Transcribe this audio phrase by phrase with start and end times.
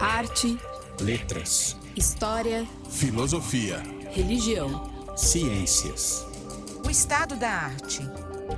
[0.00, 0.58] Arte,
[1.00, 6.26] letras, história, filosofia, religião, ciências.
[6.84, 8.00] O estado da arte.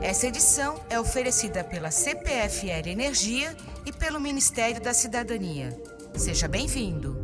[0.00, 3.54] Essa edição é oferecida pela CPFL Energia
[3.84, 5.78] e pelo Ministério da Cidadania.
[6.16, 7.21] Seja bem-vindo.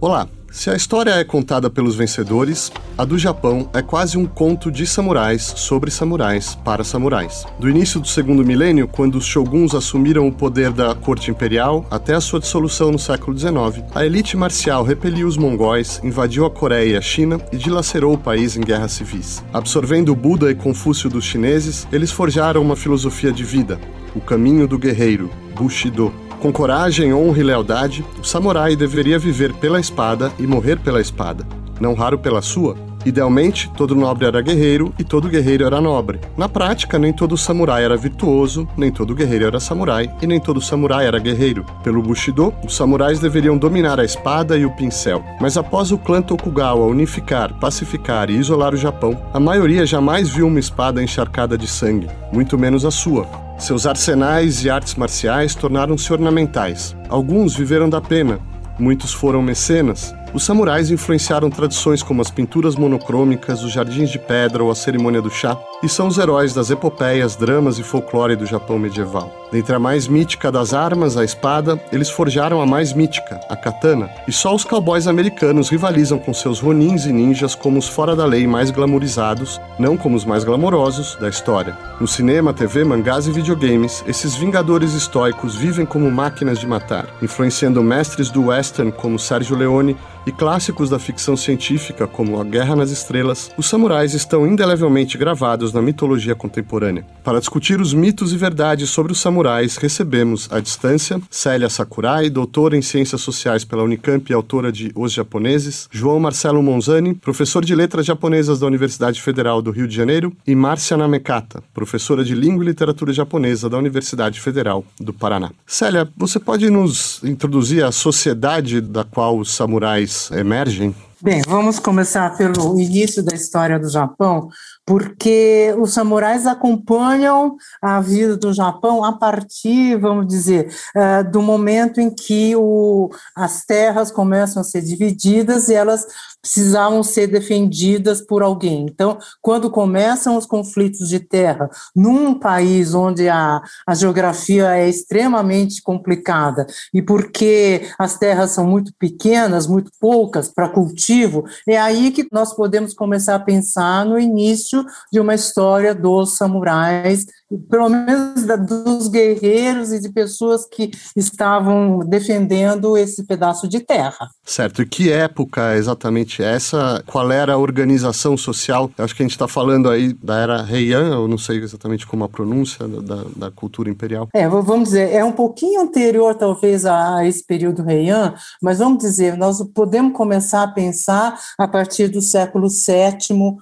[0.00, 0.28] Olá!
[0.52, 4.86] Se a história é contada pelos vencedores, a do Japão é quase um conto de
[4.86, 7.44] samurais sobre samurais para samurais.
[7.58, 12.14] Do início do segundo milênio, quando os shoguns assumiram o poder da corte imperial, até
[12.14, 16.92] a sua dissolução no século XIX, a elite marcial repeliu os mongóis, invadiu a Coreia
[16.92, 19.44] e a China e dilacerou o país em guerras civis.
[19.52, 23.80] Absorvendo Buda e Confúcio dos chineses, eles forjaram uma filosofia de vida,
[24.14, 29.80] o caminho do guerreiro, Bushido, com coragem, honra e lealdade, o samurai deveria viver pela
[29.80, 31.46] espada e morrer pela espada,
[31.80, 32.87] não raro pela sua.
[33.04, 36.20] Idealmente, todo nobre era guerreiro e todo guerreiro era nobre.
[36.36, 40.60] Na prática, nem todo samurai era virtuoso, nem todo guerreiro era samurai e nem todo
[40.60, 41.64] samurai era guerreiro.
[41.82, 45.24] Pelo Bushido, os samurais deveriam dominar a espada e o pincel.
[45.40, 50.46] Mas após o clã Tokugawa unificar, pacificar e isolar o Japão, a maioria jamais viu
[50.46, 53.26] uma espada encharcada de sangue, muito menos a sua.
[53.58, 56.96] Seus arsenais e artes marciais tornaram-se ornamentais.
[57.08, 58.38] Alguns viveram da pena,
[58.78, 60.14] muitos foram mecenas.
[60.34, 65.22] Os samurais influenciaram tradições como as pinturas monocrômicas, os jardins de pedra ou a cerimônia
[65.22, 69.32] do chá, e são os heróis das epopeias, dramas e folclore do Japão medieval.
[69.50, 74.10] Dentre a mais mítica das armas, a espada, eles forjaram a mais mítica, a katana,
[74.26, 78.26] e só os cowboys americanos rivalizam com seus ronins e ninjas como os fora da
[78.26, 81.74] lei mais glamorizados, não como os mais glamourosos, da história.
[81.98, 87.82] No cinema, TV, mangás e videogames, esses vingadores estoicos vivem como máquinas de matar, influenciando
[87.82, 89.96] mestres do western como Sérgio Leone
[90.28, 95.72] e clássicos da ficção científica como A Guerra nas Estrelas, os samurais estão indelevelmente gravados
[95.72, 97.06] na mitologia contemporânea.
[97.24, 102.76] Para discutir os mitos e verdades sobre os samurais, recebemos, à distância, Célia Sakurai, doutora
[102.76, 107.74] em Ciências Sociais pela Unicamp e autora de Os Japoneses, João Marcelo Monzani, professor de
[107.74, 112.64] Letras Japonesas da Universidade Federal do Rio de Janeiro, e Márcia Namekata, professora de Língua
[112.64, 115.50] e Literatura Japonesa da Universidade Federal do Paraná.
[115.66, 120.94] Célia, você pode nos introduzir a sociedade da qual os samurais emergem?
[121.20, 124.48] Bem, vamos começar pelo início da história do Japão,
[124.86, 132.00] porque os samurais acompanham a vida do Japão a partir, vamos dizer, uh, do momento
[132.00, 136.06] em que o, as terras começam a ser divididas e elas
[136.40, 138.86] precisavam ser defendidas por alguém.
[138.88, 145.82] Então, quando começam os conflitos de terra num país onde a, a geografia é extremamente
[145.82, 152.26] complicada e porque as terras são muito pequenas, muito poucas para cultivo, é aí que
[152.32, 157.26] nós podemos começar a pensar no início de uma história dos samurais,
[157.68, 164.28] pelo menos dos guerreiros e de pessoas que estavam defendendo esse pedaço de terra.
[164.44, 164.82] Certo.
[164.82, 167.02] E que época exatamente essa?
[167.06, 168.90] Qual era a organização social?
[168.96, 172.06] Eu acho que a gente está falando aí da era Heian, eu não sei exatamente
[172.06, 174.28] como a pronúncia da, da cultura imperial.
[174.32, 179.36] É, vamos dizer, é um pouquinho anterior talvez a esse período Heian, mas vamos dizer,
[179.36, 183.56] nós podemos começar a pensar a partir do século VII,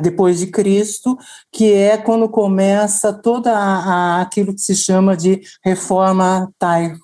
[0.00, 1.18] depois de de Cristo,
[1.52, 6.98] que é quando começa toda a, a, aquilo que se chama de reforma Taiho.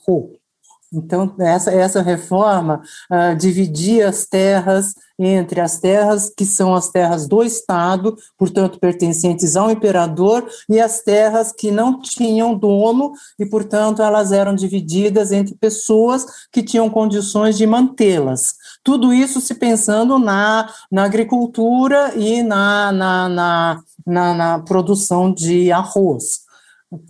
[0.92, 7.28] Então, essa, essa reforma uh, dividia as terras entre as terras que são as terras
[7.28, 14.02] do Estado, portanto, pertencentes ao imperador, e as terras que não tinham dono e, portanto,
[14.02, 18.54] elas eram divididas entre pessoas que tinham condições de mantê-las.
[18.82, 25.70] Tudo isso se pensando na, na agricultura e na, na, na, na, na produção de
[25.70, 26.40] arroz.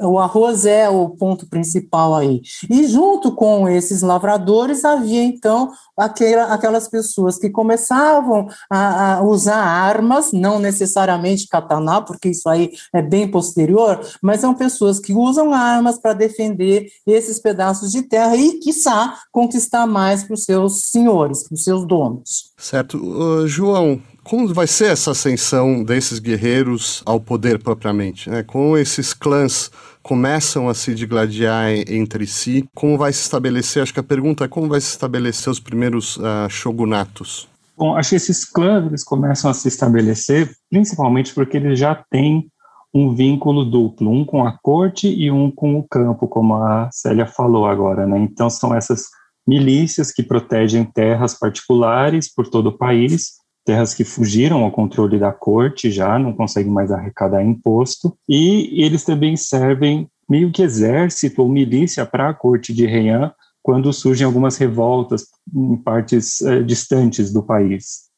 [0.01, 2.41] O arroz é o ponto principal aí.
[2.71, 9.57] E junto com esses lavradores havia então aquela, aquelas pessoas que começavam a, a, usar
[9.57, 15.53] armas, não necessariamente katana, porque isso aí é bem posterior, mas são pessoas que usam
[15.53, 21.43] armas para defender esses pedaços de terra e, quiçá, conquistar mais para os seus senhores,
[21.47, 22.53] para os seus donos.
[22.57, 22.99] Certo.
[22.99, 28.31] Uh, João, como vai ser essa ascensão desses guerreiros ao poder propriamente?
[28.31, 28.43] Né?
[28.43, 29.71] Com esses clãs
[30.03, 33.83] começam a se digladiar entre si, como vai se estabelecer?
[33.83, 37.49] Acho que a pergunta é como vai se estabelecer os primeiros uh, shogunatos?
[37.77, 42.47] Bom, acho que esses clãs eles começam a se estabelecer principalmente porque eles já têm
[42.95, 47.27] um vínculo duplo, um com a corte e um com o campo, como a Célia
[47.27, 48.19] falou agora, né?
[48.19, 49.05] Então são essas
[49.47, 55.33] milícias que protegem terras particulares por todo o país terras que fugiram ao controle da
[55.33, 61.49] corte já, não conseguem mais arrecadar imposto, e eles também servem meio que exército ou
[61.49, 63.33] milícia para a corte de Heian
[63.63, 68.11] quando surgem algumas revoltas em partes eh, distantes do país.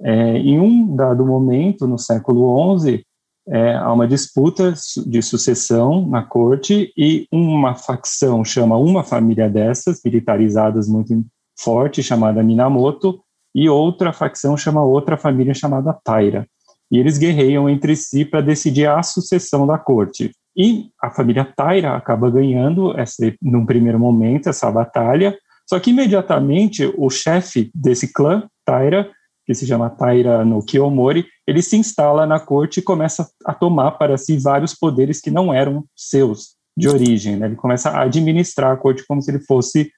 [0.00, 3.04] É, em um dado momento, no século XI,
[3.48, 4.74] é, há uma disputa
[5.06, 11.24] de sucessão na corte e uma facção chama uma família dessas, militarizadas muito
[11.58, 13.20] forte, chamada Minamoto,
[13.56, 16.46] e outra facção chama outra família chamada Taira.
[16.92, 20.30] E eles guerreiam entre si para decidir a sucessão da corte.
[20.54, 25.36] E a família Taira acaba ganhando, essa, num primeiro momento, essa batalha,
[25.66, 29.10] só que imediatamente o chefe desse clã, Taira,
[29.46, 33.92] que se chama Taira no Kiyomori, ele se instala na corte e começa a tomar
[33.92, 37.36] para si vários poderes que não eram seus de origem.
[37.36, 37.46] Né?
[37.46, 39.90] Ele começa a administrar a corte como se ele fosse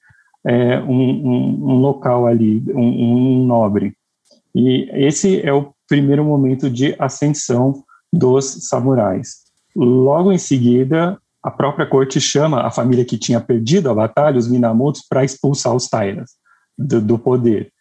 [0.45, 3.93] é, um, um, um, local ali, um, um nobre.
[4.53, 9.49] E esse é o primeiro momento de ascensão dos samurais.
[9.75, 14.47] Logo em seguida, a própria corte chama a família que tinha perdido a batalha, os
[14.47, 16.31] Minamotos, para expulsar os Tairas
[16.77, 17.71] do, do poder.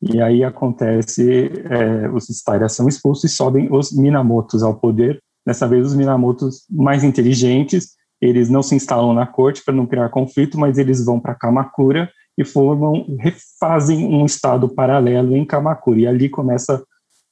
[0.00, 5.22] E aí acontece, é, os Stairas são expulsos e sobem os Minamotos ao poder.
[5.46, 10.08] Dessa vez, os Minamotos mais inteligentes, eles não se instalam na corte para não criar
[10.08, 12.08] conflito, mas eles vão para Kamakura
[12.38, 16.00] e formam, refazem um estado paralelo em Kamakura.
[16.00, 16.82] E ali começa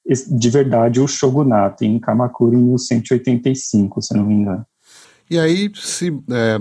[0.04, 4.66] de verdade o shogunato em Kamakura em 1185, se não me engano.
[5.30, 6.58] E aí se é,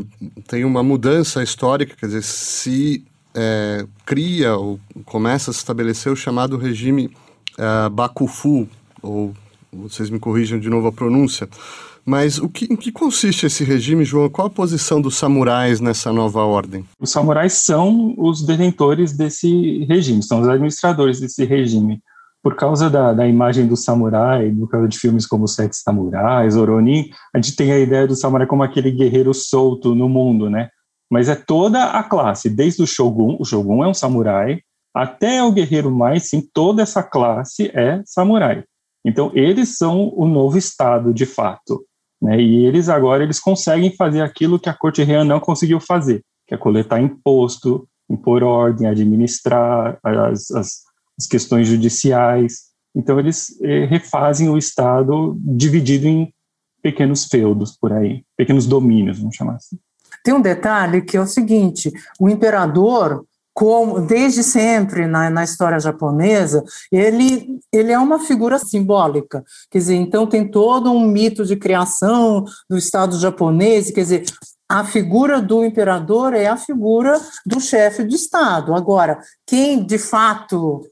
[0.47, 3.03] tem uma mudança histórica, quer dizer, se
[3.33, 7.09] é, cria ou começa a se estabelecer o chamado regime
[7.57, 8.67] é, Bakufu,
[9.01, 9.33] ou
[9.73, 11.49] vocês me corrijam de novo a pronúncia,
[12.09, 14.29] mas o que, em que consiste esse regime, João?
[14.29, 16.83] Qual a posição dos samurais nessa nova ordem?
[16.99, 22.01] Os samurais são os detentores desse regime, são os administradores desse regime.
[22.41, 27.11] Por causa da, da imagem do samurai, por causa de filmes como Sete Samurais, Oronin,
[27.33, 30.69] a gente tem a ideia do samurai como aquele guerreiro solto no mundo, né?
[31.09, 34.61] mas é toda a classe, desde o shogun, o shogun é um samurai,
[34.93, 38.63] até o guerreiro mais, sim, toda essa classe é samurai.
[39.03, 41.83] Então eles são o novo estado de fato,
[42.21, 42.39] né?
[42.39, 46.53] E eles agora eles conseguem fazer aquilo que a corte real não conseguiu fazer, que
[46.53, 50.83] é coletar imposto, impor ordem, administrar as, as,
[51.17, 52.69] as questões judiciais.
[52.95, 56.33] Então eles eh, refazem o estado dividido em
[56.81, 59.77] pequenos feudos por aí, pequenos domínios, vamos chamar assim.
[60.23, 63.25] Tem um detalhe que é o seguinte: o imperador,
[63.59, 69.43] como desde sempre na, na história japonesa, ele, ele é uma figura simbólica.
[69.69, 74.23] Quer dizer, então tem todo um mito de criação do Estado japonês, quer dizer,
[74.69, 78.73] a figura do imperador é a figura do chefe de Estado.
[78.73, 80.87] Agora, quem de fato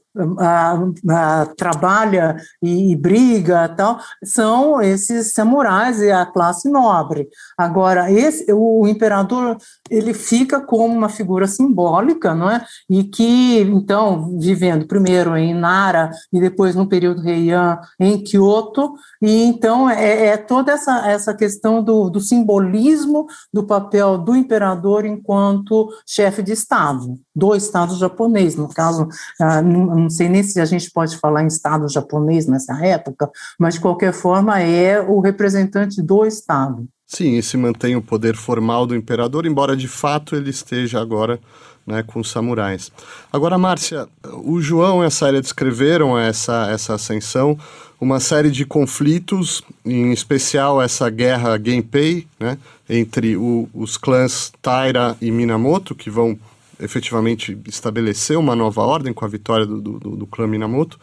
[1.56, 7.28] trabalha e, e, briga tal, são esses samurais e a classe nobre.
[7.56, 9.56] Agora, esse, o, o, imperador
[9.88, 12.64] ele fica como uma figura simbólica, não é?
[12.88, 19.44] E que, então, vivendo primeiro em Nara e depois no período Heian em Kyoto, e
[19.44, 25.88] então é, é toda essa, essa questão do, do simbolismo do papel do imperador enquanto
[26.06, 29.08] chefe de Estado, do Estado japonês, no caso,
[29.40, 33.74] ah, não sei nem se a gente pode falar em Estado japonês nessa época, mas
[33.74, 36.86] de qualquer forma é o representante do Estado.
[37.06, 41.38] Sim, e se mantém o poder formal do imperador, embora de fato ele esteja agora
[41.86, 42.92] né, com os samurais.
[43.32, 44.06] Agora, Márcia,
[44.44, 47.58] o João e a descreveram essa, essa ascensão,
[48.00, 52.58] uma série de conflitos, em especial essa guerra Genpei, né,
[52.90, 56.38] entre o, os clãs Taira e Minamoto, que vão
[56.80, 60.98] efetivamente estabeleceu uma nova ordem com a vitória do, do, do clã Minamoto.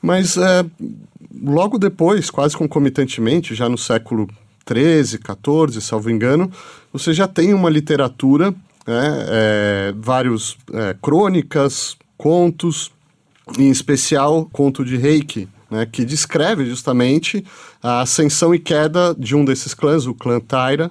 [0.00, 0.64] Mas é,
[1.42, 4.28] logo depois, quase concomitantemente, já no século
[4.64, 6.50] 13, 14, salvo engano,
[6.92, 8.50] você já tem uma literatura,
[8.86, 12.90] né, é, vários é, crônicas, contos,
[13.58, 17.44] em especial conto de Reiki, né, que descreve justamente
[17.82, 20.90] a ascensão e queda de um desses clãs, o clã Taira,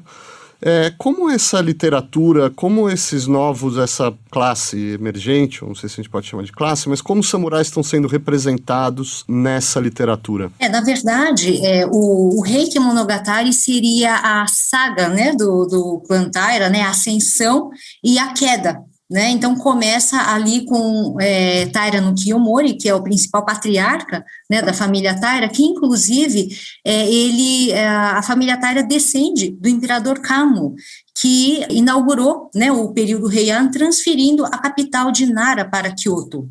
[0.65, 6.09] é, como essa literatura, como esses novos, essa classe emergente, não sei se a gente
[6.09, 10.51] pode chamar de classe, mas como os samurais estão sendo representados nessa literatura?
[10.57, 16.67] É, na verdade, é, o, o Reiki Monogatari seria a saga né, do, do Plantaira,
[16.67, 17.69] né, a ascensão
[18.03, 19.29] e a queda né?
[19.29, 24.73] Então começa ali com é, Taira no Kiyomori, que é o principal patriarca né, da
[24.73, 26.49] família Taira, que inclusive
[26.83, 30.75] é, ele, é, a família Taira descende do imperador Kamo,
[31.15, 36.49] que inaugurou né, o período Heian, transferindo a capital de Nara para Kyoto.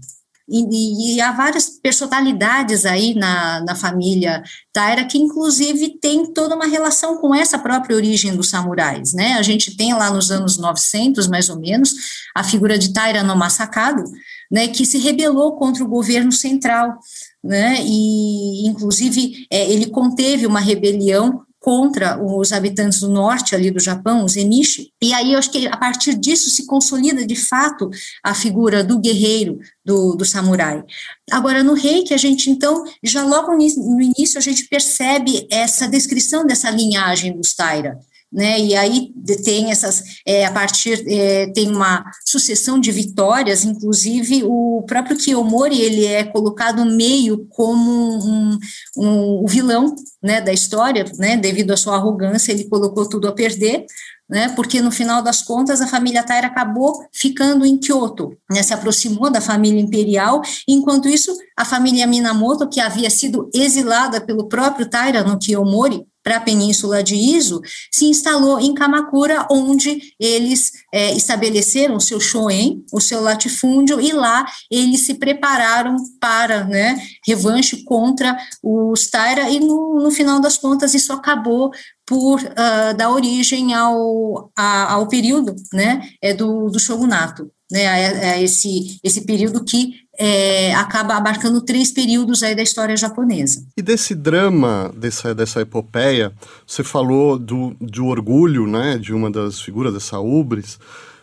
[0.49, 6.67] E, e, há várias personalidades aí na, na família Taira que, inclusive, tem toda uma
[6.67, 9.35] relação com essa própria origem dos samurais, né?
[9.35, 11.95] A gente tem lá nos anos 900, mais ou menos,
[12.37, 14.05] a figura de Taira no Masakado,
[14.51, 16.99] né, que se rebelou contra o governo central,
[17.43, 23.81] né, e, inclusive, é, ele conteve uma rebelião contra os habitantes do norte ali do
[23.81, 27.89] Japão, os Emishi, e aí eu acho que a partir disso se consolida de fato
[28.23, 30.85] a figura do guerreiro, do, do samurai.
[31.31, 36.47] Agora, no reiki, a gente então, já logo no início, a gente percebe essa descrição
[36.47, 37.99] dessa linhagem dos Taira,
[38.35, 38.59] né?
[38.59, 39.13] E aí
[39.45, 45.81] tem essas, é, a partir, é, tem uma sucessão de vitórias, inclusive o próprio Kiyomori,
[45.81, 48.59] ele é colocado meio como um,
[48.97, 53.33] um, um vilão, né, da história, né, devido à sua arrogância, ele colocou tudo a
[53.33, 53.85] perder,
[54.29, 58.75] né, porque no final das contas a família Taira acabou ficando em Kyoto, né, se
[58.75, 64.89] aproximou da família imperial, enquanto isso a família Minamoto, que havia sido exilada pelo próprio
[64.89, 67.61] Taira no Kiyomori, para a Península de Iso,
[67.93, 74.11] se instalou em Kamakura, onde eles é, estabeleceram o seu shoen, o seu latifúndio, e
[74.11, 80.57] lá eles se prepararam para né, revanche contra os Taira, e no, no final das
[80.57, 81.71] contas isso acabou
[82.07, 88.33] por uh, dar origem ao, a, ao período né, é do, do shogunato, né, a,
[88.33, 93.65] a esse, esse período que é, acaba abarcando três períodos aí da história japonesa.
[93.77, 96.33] E desse drama, dessa, dessa epopeia,
[96.67, 100.79] você falou do, do orgulho, né, de uma das figuras dessa Ubris,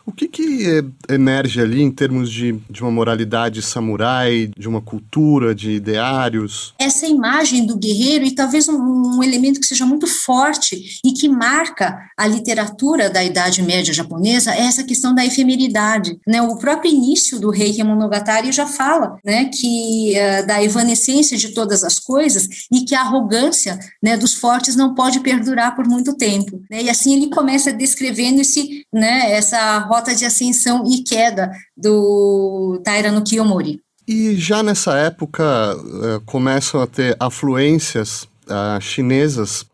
[0.05, 5.53] o que, que emerge ali em termos de, de uma moralidade samurai, de uma cultura,
[5.53, 6.74] de ideários?
[6.79, 11.29] Essa imagem do guerreiro, e talvez um, um elemento que seja muito forte e que
[11.29, 16.17] marca a literatura da Idade Média japonesa, é essa questão da efemeridade.
[16.27, 16.41] Né?
[16.41, 21.84] O próprio início do Reiki Monogatari já fala né, que uh, da evanescência de todas
[21.84, 26.62] as coisas e que a arrogância né, dos fortes não pode perdurar por muito tempo.
[26.70, 26.84] Né?
[26.84, 33.12] E assim ele começa descrevendo esse, né, essa rota de ascensão e queda do Taira
[33.12, 33.81] no Kiyomori.
[34.07, 35.43] E já nessa época
[35.75, 39.65] uh, começam a ter afluências uh, chinesas,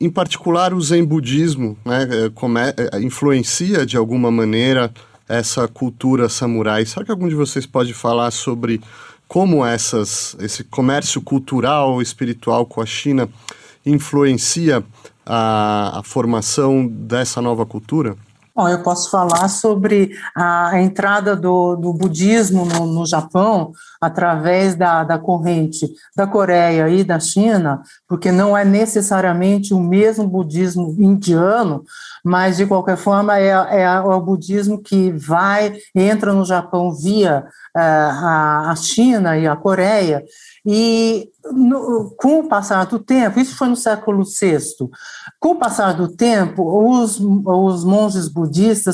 [0.00, 2.60] em particular o Zen budismo, né, eh, come,
[3.00, 4.92] influencia de alguma maneira
[5.28, 6.84] essa cultura samurai.
[6.84, 8.80] Será que algum de vocês pode falar sobre
[9.28, 13.28] como essas, esse comércio cultural, espiritual com a China
[13.86, 14.82] influencia
[15.24, 18.16] a, a formação dessa nova cultura?
[18.54, 25.02] Bom, eu posso falar sobre a entrada do, do budismo no, no, Japão através da,
[25.04, 31.82] da corrente da Coreia e da China, porque não é necessariamente o mesmo budismo indiano,
[32.22, 37.46] mas de qualquer forma é, é, é o budismo que vai, entra no Japão via
[37.74, 40.22] é, a, a China e a Coreia,
[40.64, 44.58] e no, com o passar do tempo, isso foi no século VI,
[45.40, 48.41] com o passar do tempo, os, os monges budistas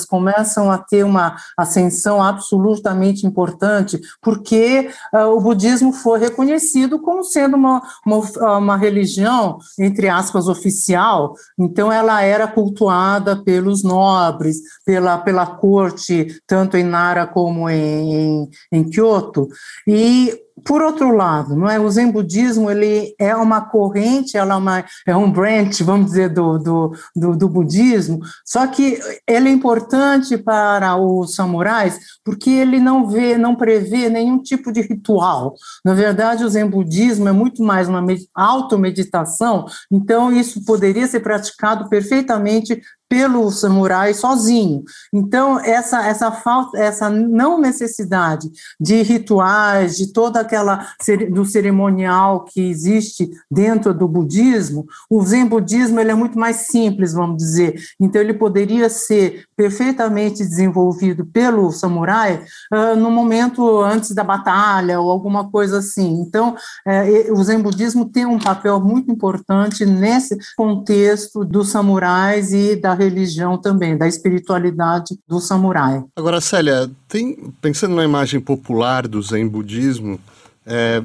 [0.04, 7.56] começam a ter uma ascensão absolutamente importante, porque uh, o budismo foi reconhecido como sendo
[7.56, 15.46] uma, uma, uma, religião, entre aspas, oficial, então ela era cultuada pelos nobres, pela, pela
[15.46, 19.48] corte, tanto em Nara como em, em, em Kyoto,
[19.86, 21.78] e por outro lado, não é?
[21.78, 26.28] o Zen budismo ele é uma corrente, ela é, uma, é um branch, vamos dizer,
[26.30, 32.78] do, do, do, do, budismo, só que ele é importante para os samurais porque ele
[32.78, 35.54] não vê, não prevê nenhum tipo de ritual.
[35.84, 41.88] Na verdade, o Zen budismo é muito mais uma automeditação, então isso poderia ser praticado
[41.88, 44.84] perfeitamente pelo samurai sozinho.
[45.12, 50.86] Então, essa, essa falta, essa não necessidade de rituais, de toda aquela
[51.30, 57.14] do cerimonial que existe dentro do budismo, o Zen budismo ele é muito mais simples,
[57.14, 57.80] vamos dizer.
[57.98, 65.10] Então, ele poderia ser perfeitamente desenvolvido pelo samurai uh, no momento antes da batalha ou
[65.10, 66.20] alguma coisa assim.
[66.20, 66.54] Então,
[66.86, 72.97] uh, o Zen budismo tem um papel muito importante nesse contexto dos samurais e da
[72.98, 76.02] religião também, da espiritualidade do samurai.
[76.16, 80.20] Agora, Célia, tem, pensando na imagem popular do Zen budismo,
[80.66, 81.02] é,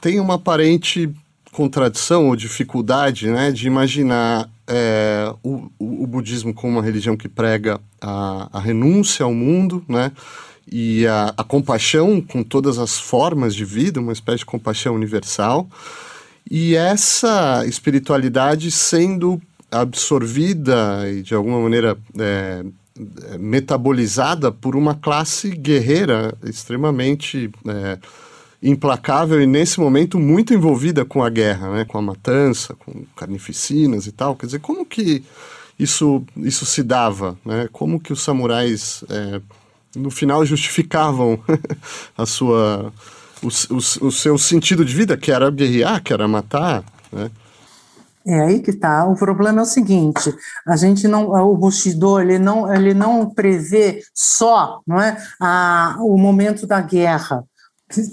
[0.00, 1.14] tem uma aparente
[1.52, 7.80] contradição ou dificuldade né, de imaginar é, o, o, budismo como uma religião que prega
[8.00, 10.10] a, a renúncia ao mundo, né,
[10.70, 15.68] e a, a, compaixão com todas as formas de vida, uma espécie de compaixão universal,
[16.50, 19.40] e essa espiritualidade sendo
[19.80, 22.64] absorvida e de alguma maneira é,
[23.38, 27.98] metabolizada por uma classe guerreira extremamente é,
[28.62, 34.06] implacável e nesse momento muito envolvida com a guerra, né, com a matança, com carnificinas
[34.06, 34.36] e tal.
[34.36, 35.22] Quer dizer, como que
[35.78, 37.36] isso, isso se dava?
[37.44, 37.68] Né?
[37.72, 39.40] Como que os samurais, é,
[39.96, 41.38] no final, justificavam
[42.16, 42.92] a sua,
[43.42, 47.30] o, o, o, seu sentido de vida, que era guerrear, que era matar, né?
[48.26, 49.06] É aí que está.
[49.06, 50.34] O problema é o seguinte:
[50.66, 56.16] a gente não, o Bushido ele não, ele não prevê só, não é, a, o
[56.16, 57.44] momento da guerra.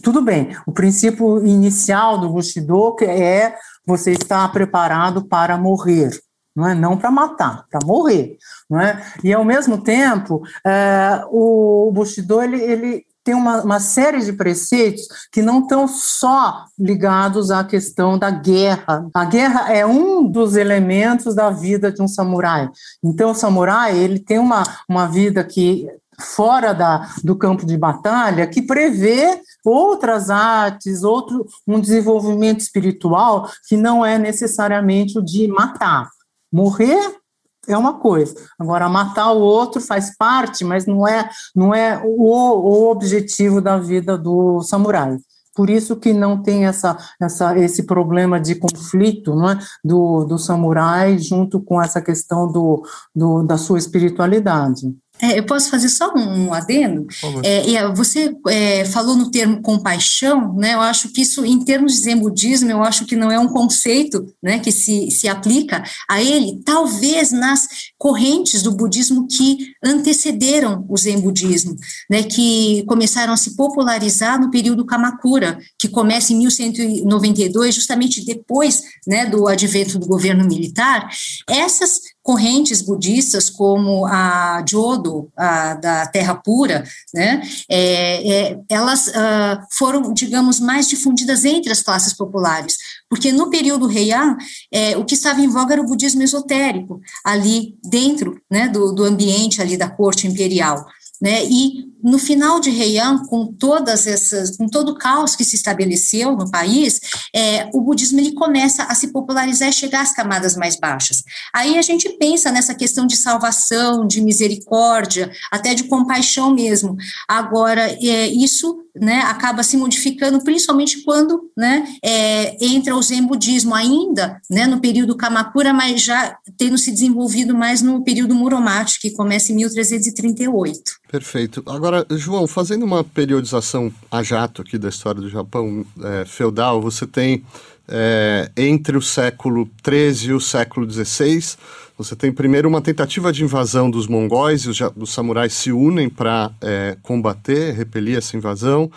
[0.04, 0.56] Tudo bem.
[0.68, 6.12] O princípio inicial do Bushido é você estar preparado para morrer
[6.56, 8.38] não é não para matar, para morrer,
[8.70, 9.02] não é?
[9.24, 15.04] E ao mesmo tempo, é, o Bushido ele, ele tem uma, uma, série de preceitos
[15.32, 19.08] que não estão só ligados à questão da guerra.
[19.14, 22.70] A guerra é um dos elementos da vida de um samurai.
[23.04, 25.88] Então, o samurai ele tem uma, uma vida que
[26.20, 33.78] fora da, do campo de batalha que prevê outras artes, outro um desenvolvimento espiritual que
[33.78, 36.10] não é necessariamente o de matar.
[36.52, 37.21] Morrer
[37.68, 38.36] é uma coisa.
[38.60, 43.78] Agora, matar o outro faz parte, mas não é, não é o, o objetivo da
[43.78, 45.18] vida do samurai.
[45.54, 49.60] Por isso que não tem essa, essa, esse problema de conflito não é?
[49.84, 54.88] do, do samurai junto com essa questão do, do, da sua espiritualidade.
[55.22, 57.06] É, eu posso fazer só um adendo?
[57.44, 60.74] É, você é, falou no termo compaixão, né?
[60.74, 63.48] Eu acho que isso, em termos de zen budismo, eu acho que não é um
[63.48, 70.86] conceito né, que se, se aplica a ele, talvez nas correntes do budismo que antecederam
[70.90, 71.76] o zen budismo,
[72.10, 78.82] né, que começaram a se popularizar no período Kamakura, que começa em 1192, justamente depois
[79.06, 81.10] né, do advento do governo militar.
[81.48, 89.62] Essas correntes budistas como a Jodo, a, da Terra Pura, né, é, é, elas uh,
[89.72, 92.78] foram, digamos, mais difundidas entre as classes populares,
[93.10, 94.38] porque no período Heian,
[94.72, 99.04] é, o que estava em voga era o budismo esotérico, ali dentro né, do, do
[99.04, 100.86] ambiente ali da corte imperial.
[101.22, 105.56] Né, e no final de Heian, com todas essas, com todo o caos que se
[105.56, 107.00] estabeleceu no país,
[107.34, 111.24] é, o budismo ele começa a se popularizar e chegar às camadas mais baixas.
[111.54, 116.96] Aí a gente pensa nessa questão de salvação, de misericórdia, até de compaixão mesmo.
[117.28, 123.74] Agora, é, isso né, acaba se modificando, principalmente quando né, é, entra o Zen budismo,
[123.74, 129.12] ainda né, no período Kamakura, mas já tendo se desenvolvido mais no período Muromachi, que
[129.12, 130.82] começa em 1338.
[131.12, 131.64] Perfeito.
[131.66, 137.06] Agora, João, fazendo uma periodização a jato aqui da história do Japão é, feudal, você
[137.06, 137.44] tem
[137.92, 141.58] é, entre o século XIII e o século XVI,
[141.98, 146.10] você tem primeiro uma tentativa de invasão dos mongóis, e os, os samurais se unem
[146.10, 148.90] para é, combater, repelir essa invasão.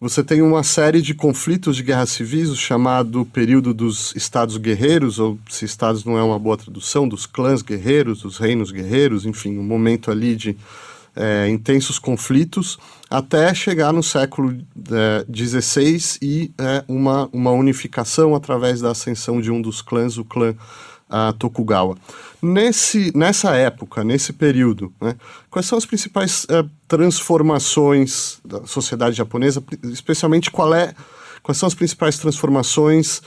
[0.00, 5.18] Você tem uma série de conflitos de guerra civis, o chamado período dos estados guerreiros,
[5.18, 9.58] ou se estados não é uma boa tradução, dos clãs guerreiros, dos reinos guerreiros, enfim,
[9.58, 10.56] um momento ali de
[11.16, 12.78] é, intensos conflitos
[13.10, 14.56] até chegar no século
[15.32, 20.24] XVI é, e é, uma, uma unificação através da ascensão de um dos clãs, o
[20.24, 20.54] clã
[21.08, 21.96] a Tokugawa.
[22.42, 25.14] Nesse, nessa época, nesse período, né,
[25.50, 30.92] quais são as principais é, transformações da sociedade japonesa, especialmente qual é,
[31.42, 33.22] quais são as principais transformações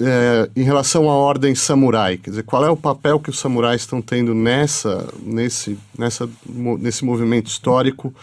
[0.00, 3.82] é, em relação à ordem samurai, quer dizer, qual é o papel que os samurais
[3.82, 8.14] estão tendo nessa, nesse, nessa, nesse movimento histórico,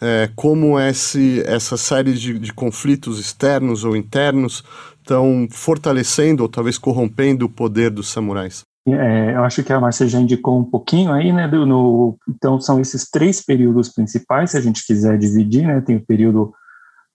[0.00, 4.64] é, como esse, essa série de, de conflitos externos ou internos
[5.00, 8.64] estão fortalecendo ou talvez corrompendo o poder dos samurais?
[8.86, 11.48] É, eu acho que a Márcia já indicou um pouquinho aí, né?
[11.48, 15.80] Do, no, então, são esses três períodos principais, se a gente quiser dividir, né?
[15.80, 16.52] Tem o período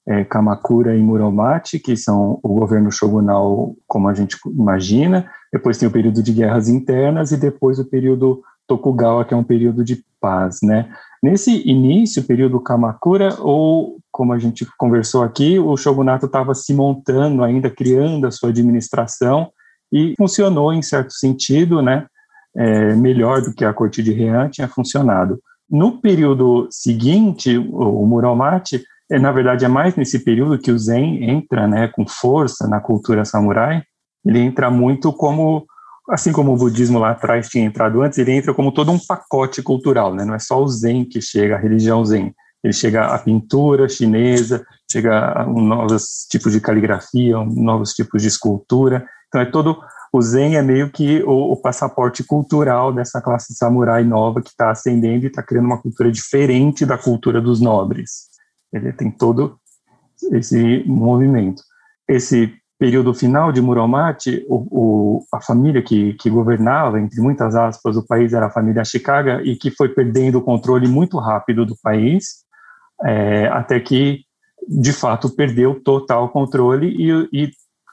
[0.09, 5.87] é, Kamakura e Muromachi, que são o governo shogunal como a gente imagina, depois tem
[5.87, 10.03] o período de guerras internas e depois o período Tokugawa, que é um período de
[10.19, 10.91] paz, né?
[11.21, 17.43] Nesse início, período Kamakura, ou como a gente conversou aqui, o shogunato estava se montando
[17.43, 19.51] ainda, criando a sua administração
[19.93, 22.07] e funcionou em certo sentido, né?
[22.57, 25.39] É, melhor do que a corte de Heian tinha funcionado.
[25.69, 31.29] No período seguinte, o Muromachi é, na verdade, é mais nesse período que o Zen
[31.29, 33.81] entra né, com força na cultura samurai.
[34.23, 35.65] Ele entra muito como,
[36.09, 39.63] assim como o budismo lá atrás tinha entrado antes, ele entra como todo um pacote
[39.63, 40.23] cultural, né?
[40.25, 42.33] não é só o Zen que chega, a religião Zen.
[42.63, 49.07] Ele chega à pintura chinesa, chega a novos tipos de caligrafia, novos tipos de escultura.
[49.27, 49.79] Então, é todo.
[50.11, 54.71] O Zen é meio que o, o passaporte cultural dessa classe samurai nova que está
[54.71, 58.28] ascendendo e está criando uma cultura diferente da cultura dos nobres.
[58.71, 59.57] Ele tem todo
[60.31, 61.63] esse movimento.
[62.07, 67.97] Esse período final de Muromachi, o, o, a família que, que governava, entre muitas aspas,
[67.97, 71.75] o país era a família Chicago e que foi perdendo o controle muito rápido do
[71.83, 72.45] país,
[73.03, 74.21] é, até que,
[74.65, 77.51] de fato, perdeu total controle e, e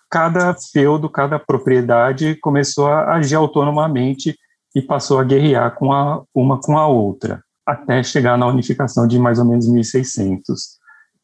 [0.09, 4.37] cada feudo, cada propriedade começou a agir autonomamente
[4.75, 9.19] e passou a guerrear com a, uma com a outra, até chegar na unificação de
[9.19, 10.79] mais ou menos 1600.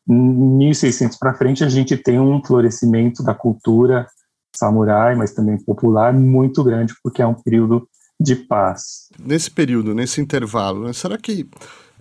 [0.07, 4.07] 1600 para frente, a gente tem um florescimento da cultura
[4.55, 7.89] samurai, mas também popular, muito grande, porque é um período
[8.21, 9.09] de paz.
[9.19, 11.49] Nesse período, nesse intervalo, né, será que.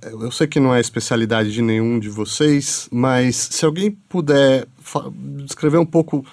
[0.03, 4.67] Eu sei que não é especialidade de nenhum de vocês, mas se alguém puder
[5.45, 6.25] descrever um pouco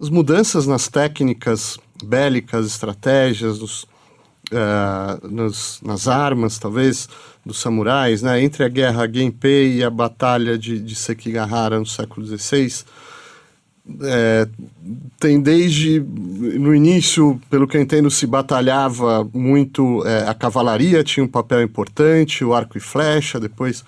[0.00, 3.82] as mudanças nas técnicas bélicas, estratégias, nos,
[4.52, 7.08] uh, nos, nas armas, talvez,
[7.48, 8.42] dos samurais, né?
[8.42, 12.84] entre a guerra Genpei e a batalha de, de Sekigahara no século XVI,
[14.02, 14.46] é,
[15.18, 21.24] tem desde no início, pelo que eu entendo, se batalhava muito é, a cavalaria tinha
[21.24, 23.82] um papel importante, o arco e flecha, depois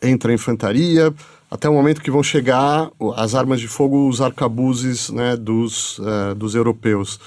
[0.00, 1.12] entra a infantaria,
[1.50, 6.34] até o momento que vão chegar as armas de fogo, os arcabuzes né, dos, uh,
[6.36, 7.18] dos europeus.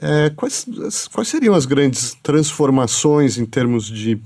[0.00, 0.66] É, quais,
[1.12, 4.18] quais seriam as grandes transformações em termos de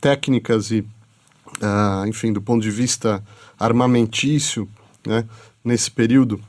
[0.00, 3.22] técnicas e, uh, enfim, do ponto de vista
[3.58, 4.68] armamentício,
[5.06, 5.24] né,
[5.64, 6.40] nesse período?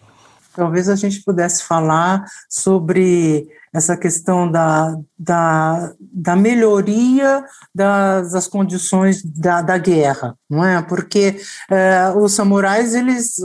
[0.56, 9.24] Talvez a gente pudesse falar sobre essa questão da, da, da melhoria das, das condições
[9.24, 10.82] da, da guerra, não é?
[10.82, 13.36] Porque é, os samurais, eles,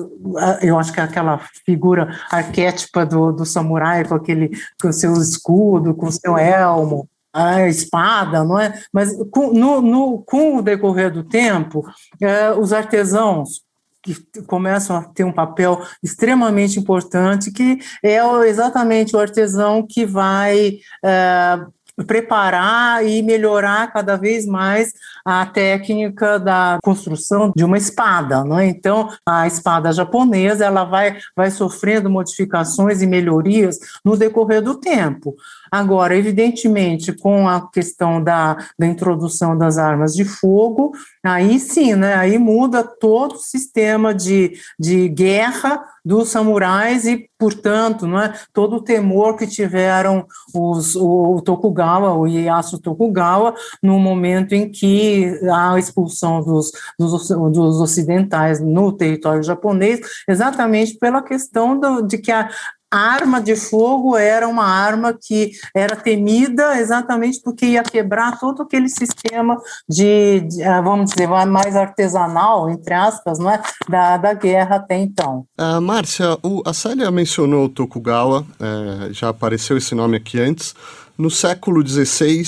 [0.63, 5.95] eu acho que é aquela figura arquétipa do, do samurai com aquele, com seu escudo,
[5.95, 8.81] com seu elmo, a espada, não é?
[8.93, 11.85] Mas com, no, no, com o decorrer do tempo,
[12.23, 13.65] é, os artesãos
[14.01, 14.15] que
[14.47, 21.59] começam a ter um papel extremamente importante, que é exatamente o artesão que vai é,
[22.03, 24.93] preparar e melhorar cada vez mais
[25.25, 28.67] a técnica da construção de uma espada, não é?
[28.67, 35.37] Então, a espada japonesa, ela vai, vai sofrendo modificações e melhorias no decorrer do tempo.
[35.75, 42.15] Agora, evidentemente, com a questão da, da introdução das armas de fogo, aí sim, né,
[42.15, 48.77] aí muda todo o sistema de, de guerra dos samurais e, portanto, não é, todo
[48.77, 55.41] o temor que tiveram os, o, o Tokugawa, o Ieyasu Tokugawa, no momento em que
[55.51, 62.31] a expulsão dos, dos, dos ocidentais no território japonês, exatamente pela questão do, de que
[62.31, 62.49] a,
[62.95, 68.63] a arma de fogo era uma arma que era temida exatamente porque ia quebrar todo
[68.63, 73.61] aquele sistema de, de ah, vamos dizer, mais artesanal, entre aspas, não é?
[73.89, 75.45] da, da guerra até então.
[75.59, 80.73] Uh, Márcia, o, a Célia mencionou o Tokugawa, é, já apareceu esse nome aqui antes.
[81.19, 82.45] No século XVI,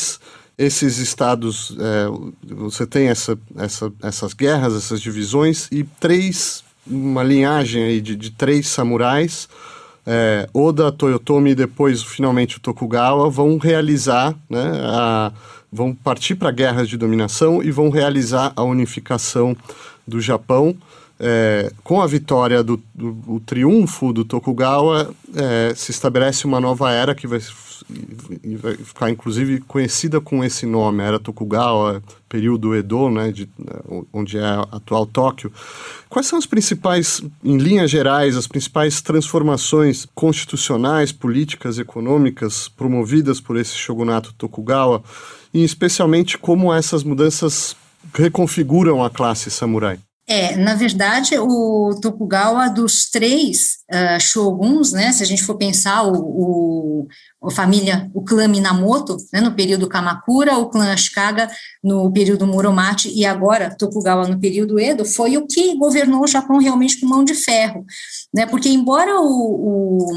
[0.57, 7.83] esses estados, é, você tem essa, essa, essas guerras, essas divisões, e três, uma linhagem
[7.83, 9.49] aí de, de três samurais,
[10.07, 15.33] é, Oda, Toyotomi e depois finalmente o Tokugawa vão realizar, né, a,
[15.73, 19.57] vão partir para guerras de dominação e vão realizar a unificação
[20.07, 20.77] do Japão.
[21.19, 27.15] É, com a vitória do, do triunfo do Tokugawa, é, se estabelece uma nova era
[27.15, 27.41] que vai
[28.43, 33.49] e vai ficar inclusive conhecida com esse nome, era Tokugawa, período Edo, né, de,
[34.13, 35.53] onde é a atual Tóquio.
[36.09, 43.57] Quais são as principais, em linhas gerais, as principais transformações constitucionais, políticas, econômicas promovidas por
[43.57, 45.03] esse shogunato Tokugawa,
[45.53, 47.77] e especialmente como essas mudanças
[48.15, 49.99] reconfiguram a classe samurai?
[50.29, 56.03] É, na verdade, o Tokugawa, dos três uh, shoguns, né, se a gente for pensar
[56.03, 57.09] o, o,
[57.45, 61.49] a família, o clã Minamoto, né, no período Kamakura, o clã Ashikaga
[61.83, 66.59] no período Muromachi e agora Tokugawa no período Edo, foi o que governou o Japão
[66.59, 67.85] realmente com mão de ferro,
[68.35, 70.09] né, porque embora o,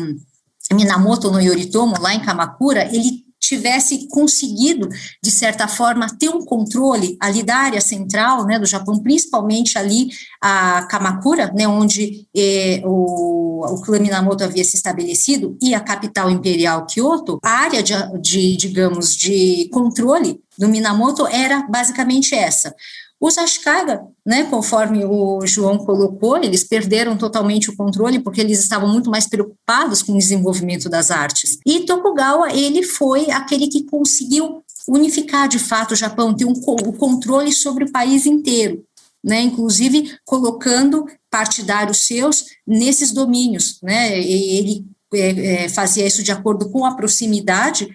[0.72, 4.90] o Minamoto no Yoritomo, lá em Kamakura, ele tivesse conseguido,
[5.24, 10.10] de certa forma, ter um controle ali da área central né, do Japão, principalmente ali
[10.42, 16.30] a Kamakura, né, onde eh, o, o clã Minamoto havia se estabelecido, e a capital
[16.30, 22.76] imperial Kyoto, a área de, de digamos, de controle do Minamoto era basicamente essa.
[23.22, 28.88] Os Ashikaga, né, conforme o João colocou, eles perderam totalmente o controle porque eles estavam
[28.88, 31.58] muito mais preocupados com o desenvolvimento das artes.
[31.66, 36.94] E Tokugawa, ele foi aquele que conseguiu unificar de fato o Japão, ter um, o
[36.94, 38.84] controle sobre o país inteiro.
[39.24, 46.70] né, inclusive colocando partidários seus nesses domínios, né, ele é, é, fazia isso de acordo
[46.70, 47.90] com a proximidade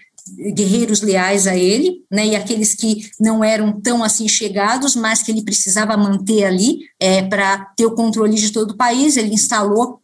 [0.54, 5.30] guerreiros leais a ele, né, e aqueles que não eram tão assim chegados, mas que
[5.30, 10.00] ele precisava manter ali é, para ter o controle de todo o país, ele instalou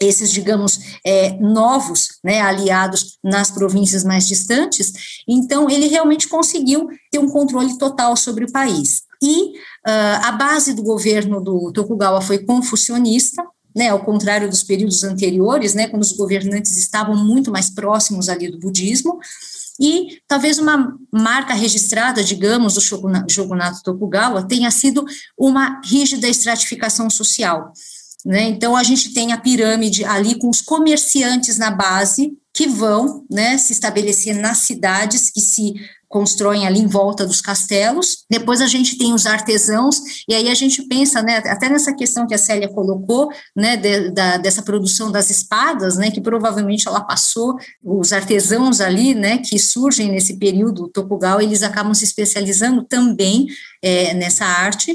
[0.00, 4.92] esses, digamos, é, novos né, aliados nas províncias mais distantes,
[5.28, 9.02] então ele realmente conseguiu ter um controle total sobre o país.
[9.22, 9.50] E
[9.86, 15.74] uh, a base do governo do Tokugawa foi confucionista, né, ao contrário dos períodos anteriores,
[15.74, 19.18] né, quando os governantes estavam muito mais próximos ali do budismo,
[19.80, 25.04] e talvez uma marca registrada, digamos, do shogunato Tokugawa tenha sido
[25.36, 27.72] uma rígida estratificação social.
[28.24, 28.42] Né?
[28.44, 33.56] Então, a gente tem a pirâmide ali com os comerciantes na base, que vão né,
[33.56, 35.74] se estabelecer nas cidades que se
[36.12, 38.26] constroem ali em volta dos castelos.
[38.30, 39.98] Depois a gente tem os artesãos,
[40.28, 44.10] e aí a gente pensa, né, até nessa questão que a Célia colocou, né, de,
[44.10, 49.58] da, dessa produção das espadas, né, que provavelmente ela passou, os artesãos ali, né, que
[49.58, 53.46] surgem nesse período Tokugawa, eles acabam se especializando também
[53.82, 54.94] é, nessa arte.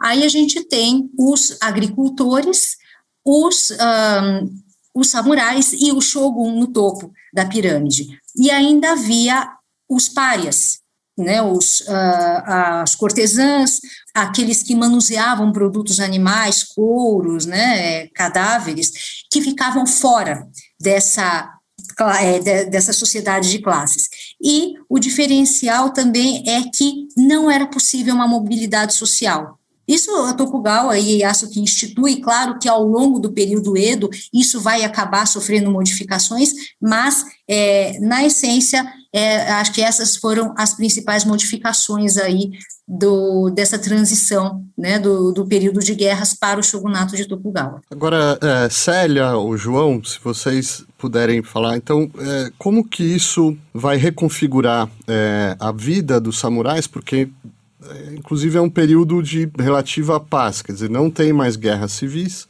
[0.00, 2.78] Aí a gente tem os agricultores,
[3.22, 4.54] os, um,
[4.94, 8.18] os samurais e o shogun no topo da pirâmide.
[8.34, 9.59] E ainda havia
[9.90, 10.78] os párias,
[11.18, 13.80] né, os, uh, as cortesãs,
[14.14, 20.46] aqueles que manuseavam produtos animais, couros, né, cadáveres, que ficavam fora
[20.80, 21.52] dessa,
[22.20, 24.08] é, dessa sociedade de classes.
[24.42, 29.59] E o diferencial também é que não era possível uma mobilidade social.
[29.90, 34.60] Isso a Tokugawa e Ieyasu que institui, claro que ao longo do período Edo isso
[34.60, 36.50] vai acabar sofrendo modificações,
[36.80, 42.50] mas é, na essência é, acho que essas foram as principais modificações aí
[42.86, 47.80] do, dessa transição né, do, do, período de guerras para o shogunato de Tokugawa.
[47.90, 53.96] Agora, é, Célia ou João, se vocês puderem falar, então, é, como que isso vai
[53.96, 56.86] reconfigurar é, a vida dos samurais?
[56.86, 57.59] Porque é,
[58.14, 62.46] inclusive é um período de relativa paz, quer dizer, não tem mais guerras civis,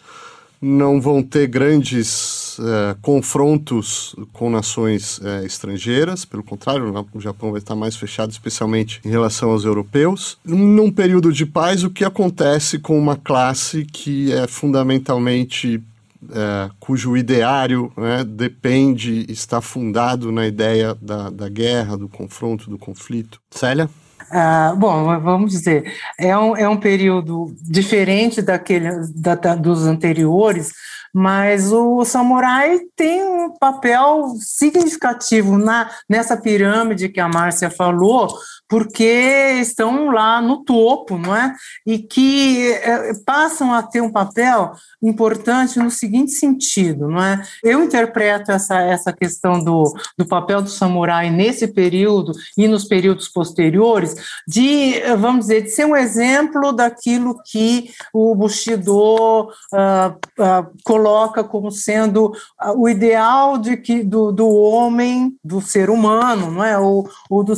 [0.60, 7.60] não vão ter grandes é, confrontos com nações é, estrangeiras, pelo contrário, o Japão vai
[7.60, 10.36] estar mais fechado, especialmente em relação aos europeus.
[10.44, 15.82] Num período de paz, o que acontece com uma classe que é fundamentalmente
[16.30, 22.76] é, cujo ideário né, depende, está fundado na ideia da, da guerra, do confronto, do
[22.76, 23.40] conflito.
[23.50, 23.88] Célia?
[24.32, 30.70] Ah, bom, vamos dizer, é um, é um período diferente daquele, da, da, dos anteriores,
[31.12, 38.28] mas o samurai tem um papel significativo na, nessa pirâmide que a Márcia falou,
[38.70, 41.52] porque estão lá no topo, não é?
[41.84, 44.70] E que é, passam a ter um papel
[45.02, 47.42] importante no seguinte sentido, não é?
[47.64, 53.28] Eu interpreto essa, essa questão do, do papel do samurai nesse período e nos períodos
[53.28, 54.14] posteriores
[54.46, 61.72] de, vamos dizer, de ser um exemplo daquilo que o Bushido uh, uh, coloca como
[61.72, 62.32] sendo
[62.76, 66.78] o ideal de que, do, do homem, do ser humano, não é?
[66.78, 67.56] Ou, ou do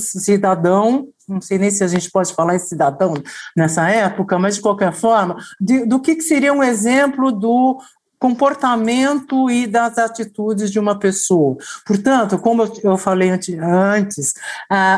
[1.28, 3.14] não sei nem se a gente pode falar em cidadão
[3.56, 7.78] nessa época, mas de qualquer forma, de, do que, que seria um exemplo do
[8.22, 11.56] comportamento e das atitudes de uma pessoa.
[11.84, 14.34] Portanto, como eu falei antes,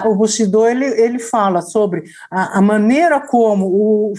[0.05, 4.13] o Bushido ele, ele fala sobre a, a maneira como o,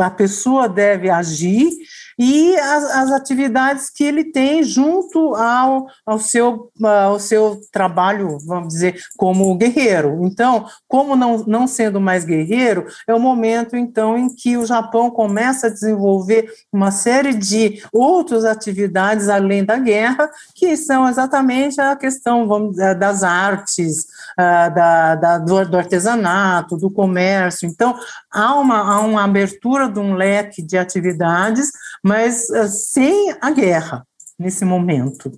[0.00, 1.70] a pessoa deve agir
[2.18, 8.68] e as, as, atividades que ele tem junto ao, ao, seu, ao seu trabalho, vamos
[8.68, 10.20] dizer, como guerreiro.
[10.22, 15.10] Então, como não, não sendo mais guerreiro, é o momento, então, em que o Japão
[15.10, 21.96] começa a desenvolver uma série de outras atividades além da guerra, que são exatamente a
[21.96, 27.68] questão vamos, das artes, ah, da, da do, do, artesanato, do comércio.
[27.68, 27.98] Então,
[28.30, 31.70] há uma, há uma abertura de um leque de atividades
[32.02, 34.06] mas uh, sem a guerra
[34.38, 35.32] nesse momento.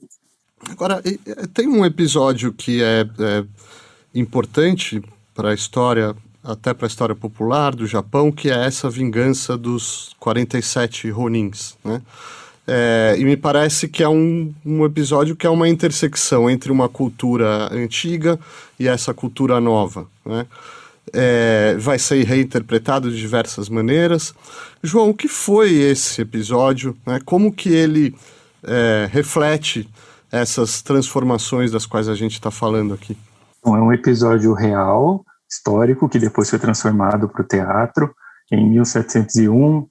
[0.70, 1.02] Agora,
[1.52, 3.44] tem um episódio que é, é
[4.14, 5.02] importante
[5.34, 10.14] para a história, até para a história popular do Japão, que é essa vingança dos
[10.18, 12.00] 47 Ronins, né?
[12.66, 16.88] É, e me parece que é um, um episódio que é uma intersecção entre uma
[16.88, 18.40] cultura antiga
[18.80, 20.46] e essa cultura nova, né?
[21.12, 24.34] É, vai ser reinterpretado de diversas maneiras.
[24.82, 26.96] João, o que foi esse episódio?
[27.06, 27.20] Né?
[27.24, 28.14] Como que ele
[28.62, 29.88] é, reflete
[30.30, 33.16] essas transformações das quais a gente está falando aqui?
[33.64, 38.14] É um episódio real, histórico, que depois foi transformado para o teatro.
[38.50, 39.86] em 1701,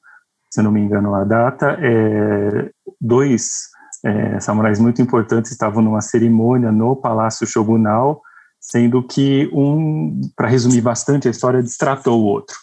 [0.52, 2.70] se não me engano a data, é,
[3.02, 3.70] dois
[4.06, 8.22] é, samurais muito importantes estavam numa cerimônia no Palácio Shogunal,
[8.64, 12.56] sendo que um, para resumir bastante a história, destratou o outro.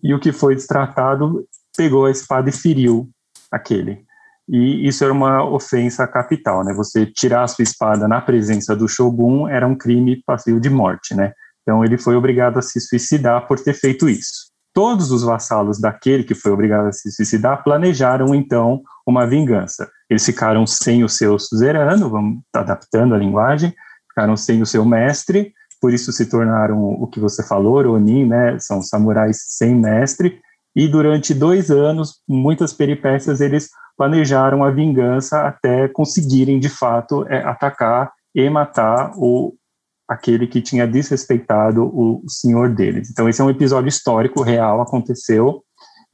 [0.00, 1.44] E o que foi destratado
[1.76, 3.10] pegou a espada e feriu
[3.50, 4.06] aquele.
[4.48, 6.72] E isso era uma ofensa capital, né?
[6.74, 11.12] Você tirar a sua espada na presença do shogun era um crime passivo de morte,
[11.12, 11.32] né?
[11.62, 14.48] Então ele foi obrigado a se suicidar por ter feito isso.
[14.72, 19.90] Todos os vassalos daquele que foi obrigado a se suicidar planejaram então uma vingança.
[20.08, 23.74] Eles ficaram sem o seu suzerano, vamos adaptando a linguagem,
[24.18, 28.58] ficaram sem o seu mestre, por isso se tornaram o que você falou, Ronin, né?
[28.58, 30.40] São samurais sem mestre.
[30.74, 37.38] E durante dois anos, muitas peripécias, eles planejaram a vingança até conseguirem de fato é,
[37.44, 39.54] atacar e matar o
[40.08, 43.10] aquele que tinha desrespeitado o, o senhor deles.
[43.10, 45.62] Então esse é um episódio histórico real, aconteceu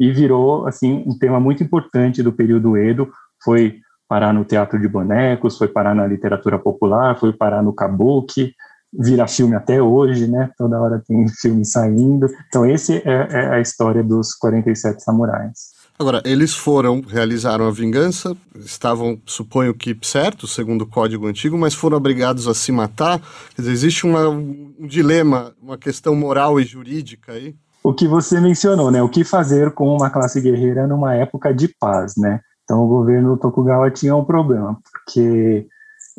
[0.00, 3.08] e virou assim um tema muito importante do período Edo,
[3.44, 3.78] foi
[4.14, 8.54] parar no teatro de bonecos, foi parar na literatura popular, foi parar no kabuki,
[8.96, 10.50] vira filme até hoje, né?
[10.56, 12.28] Toda hora tem filme saindo.
[12.46, 15.74] Então esse é, é a história dos 47 samurais.
[15.98, 21.74] Agora, eles foram, realizaram a vingança, estavam, suponho que certo, segundo o código antigo, mas
[21.74, 23.20] foram obrigados a se matar.
[23.56, 27.56] Quer dizer, existe uma, um dilema, uma questão moral e jurídica aí.
[27.82, 29.02] O que você mencionou, né?
[29.02, 32.38] O que fazer com uma classe guerreira numa época de paz, né?
[32.64, 35.66] Então, o governo Tokugawa tinha um problema, porque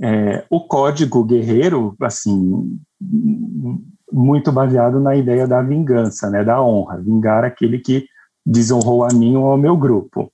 [0.01, 2.79] é, o código guerreiro, assim,
[4.11, 6.43] muito baseado na ideia da vingança, né?
[6.43, 8.05] Da honra, vingar aquele que
[8.45, 10.31] desonrou a mim ou ao meu grupo.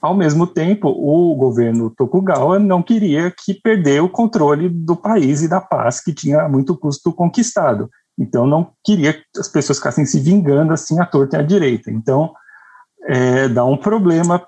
[0.00, 5.48] Ao mesmo tempo, o governo Tokugawa não queria que perder o controle do país e
[5.48, 7.90] da paz que tinha a muito custo conquistado.
[8.18, 11.90] Então, não queria que as pessoas ficassem se vingando assim à torta e à direita.
[11.90, 12.32] Então,
[13.06, 14.44] é, dá um problema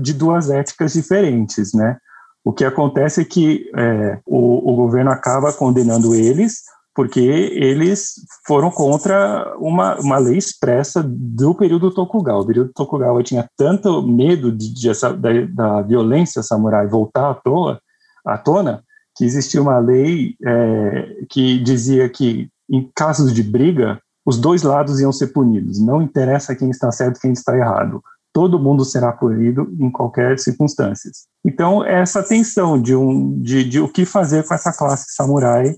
[0.00, 1.96] de duas éticas diferentes, né?
[2.44, 6.62] O que acontece é que é, o, o governo acaba condenando eles
[6.94, 8.14] porque eles
[8.46, 12.42] foram contra uma, uma lei expressa do período Tokugawa.
[12.42, 17.34] O período Tokugawa tinha tanto medo de, de essa, da, da, violência samurai voltar à,
[17.34, 17.80] toa,
[18.26, 18.82] à tona
[19.16, 25.00] que existia uma lei é, que dizia que, em casos de briga, os dois lados
[25.00, 25.80] iam ser punidos.
[25.80, 28.02] Não interessa quem está certo e quem está errado.
[28.32, 31.10] Todo mundo será punido em qualquer circunstância.
[31.44, 35.74] Então, essa tensão de, um, de, de o que fazer com essa classe samurai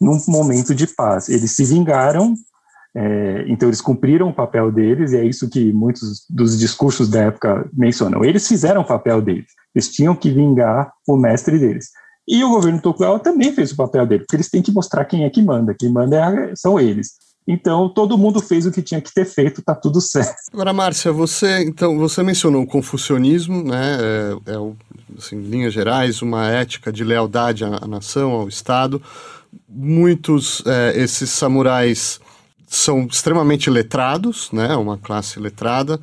[0.00, 1.28] num momento de paz.
[1.28, 2.34] Eles se vingaram,
[2.94, 7.22] é, então eles cumpriram o papel deles, e é isso que muitos dos discursos da
[7.22, 8.24] época mencionam.
[8.24, 11.88] Eles fizeram o papel deles, eles tinham que vingar o mestre deles.
[12.26, 15.24] E o governo Tokugawa também fez o papel dele, porque eles têm que mostrar quem
[15.24, 17.12] é que manda, quem manda é, são eles.
[17.46, 20.34] Então, todo mundo fez o que tinha que ter feito, tá tudo certo.
[20.52, 23.98] Agora, Márcia, você, então, você mencionou o confucionismo, né?
[24.00, 24.72] É, é
[25.18, 29.00] assim, linhas gerais, uma ética de lealdade à, à nação, ao Estado
[29.68, 32.20] muitos é, esses samurais
[32.66, 34.74] são extremamente letrados, né?
[34.76, 36.00] Uma classe letrada.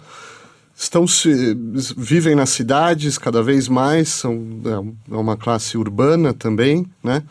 [0.76, 1.56] Estão se,
[1.98, 4.34] vivem nas cidades cada vez mais, são
[4.66, 7.24] é, é uma classe urbana também, né?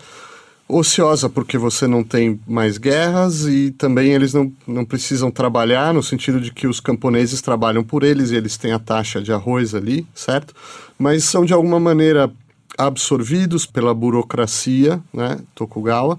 [0.72, 6.02] Ociosa porque você não tem mais guerras e também eles não, não precisam trabalhar no
[6.02, 9.74] sentido de que os camponeses trabalham por eles e eles têm a taxa de arroz
[9.74, 10.54] ali, certo?
[10.98, 12.30] Mas são de alguma maneira
[12.78, 16.18] absorvidos pela burocracia, né, Tokugawa,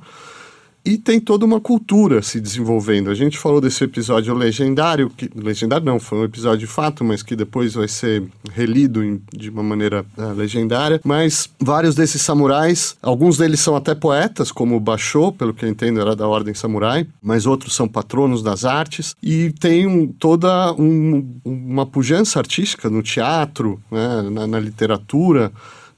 [0.84, 3.10] e tem toda uma cultura se desenvolvendo.
[3.10, 7.22] A gente falou desse episódio legendário, que legendário não, foi um episódio de fato, mas
[7.22, 11.00] que depois vai ser relido em, de uma maneira uh, legendária.
[11.04, 15.70] Mas vários desses samurais, alguns deles são até poetas, como o Basho, pelo que eu
[15.70, 20.74] entendo era da ordem samurai, mas outros são patronos das artes e tem um, toda
[20.74, 25.52] um, uma pujança artística no teatro, né, na, na literatura.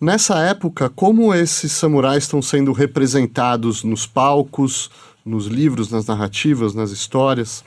[0.04, 4.92] Nessa época, como esses samurais estão sendo representados nos palcos,
[5.26, 7.64] nos livros, nas narrativas, nas histórias?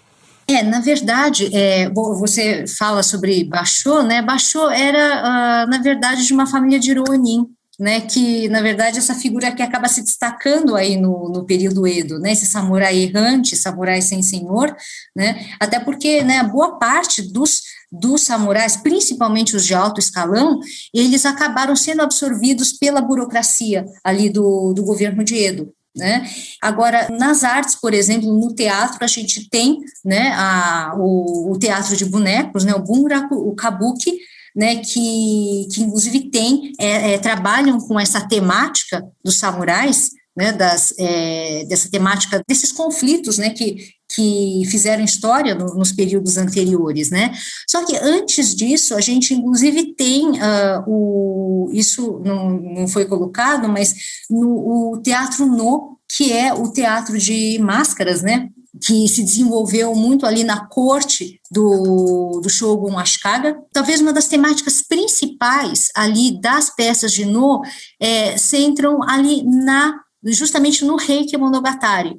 [0.46, 4.20] É, na verdade, é, você fala sobre Basho, né?
[4.20, 7.46] Basho era, uh, na verdade, de uma família de Ronin,
[7.78, 12.18] né, que na verdade essa figura que acaba se destacando aí no, no período Edo,
[12.18, 14.74] né, esse samurai errante, samurai sem senhor,
[15.14, 20.58] né, até porque, né, boa parte dos dos samurais, principalmente os de alto escalão,
[20.92, 25.72] eles acabaram sendo absorvidos pela burocracia ali do, do governo de Edo.
[25.96, 26.28] Né?
[26.60, 31.96] Agora, nas artes, por exemplo, no teatro, a gente tem né, a, o, o teatro
[31.96, 34.18] de bonecos, né, o bunraku, o kabuki,
[34.56, 40.94] né, que, que inclusive tem, é, é, trabalham com essa temática dos samurais, né, das,
[40.98, 43.76] é, dessa temática, desses conflitos, né, que,
[44.08, 47.32] que fizeram história no, nos períodos anteriores, né,
[47.68, 53.68] só que antes disso, a gente inclusive tem uh, o, isso não, não foi colocado,
[53.68, 53.94] mas
[54.30, 58.48] no, o Teatro No, que é o teatro de máscaras, né,
[58.82, 63.56] que se desenvolveu muito ali na corte do, do Shogun Ashikaga.
[63.72, 67.62] Talvez uma das temáticas principais ali das peças de No
[68.00, 72.18] é, centram ali na justamente no Reiki Monogatari.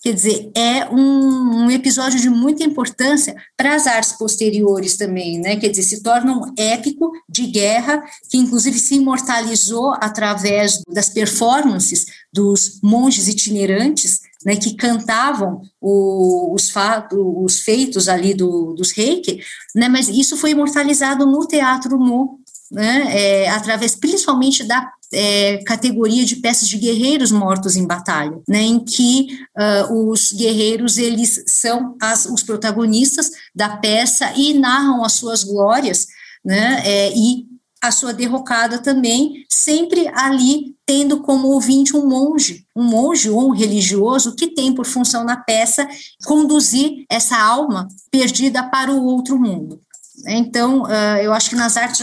[0.00, 5.56] Quer dizer, é um, um, episódio de muita importância para as artes posteriores também, né?
[5.56, 8.00] Quer dizer, se torna um épico de guerra
[8.30, 14.56] que, inclusive, se imortalizou através das performances dos monges itinerantes, né?
[14.56, 19.40] Que cantavam o, os, fatos, os feitos ali do, dos reiki,
[19.74, 19.88] né?
[19.88, 22.38] Mas isso foi imortalizado no teatro no
[22.70, 28.60] né, é, através principalmente da é, categoria de peças de guerreiros mortos em batalha, né,
[28.60, 29.26] em que
[29.56, 36.06] uh, os guerreiros eles são as, os protagonistas da peça e narram as suas glórias,
[36.44, 37.46] né, é, e
[37.80, 43.52] a sua derrocada também, sempre ali tendo como ouvinte um monge, um monge ou um
[43.52, 45.86] religioso que tem por função na peça
[46.24, 49.80] conduzir essa alma perdida para o outro mundo.
[50.26, 52.00] Então, uh, eu acho que nas artes,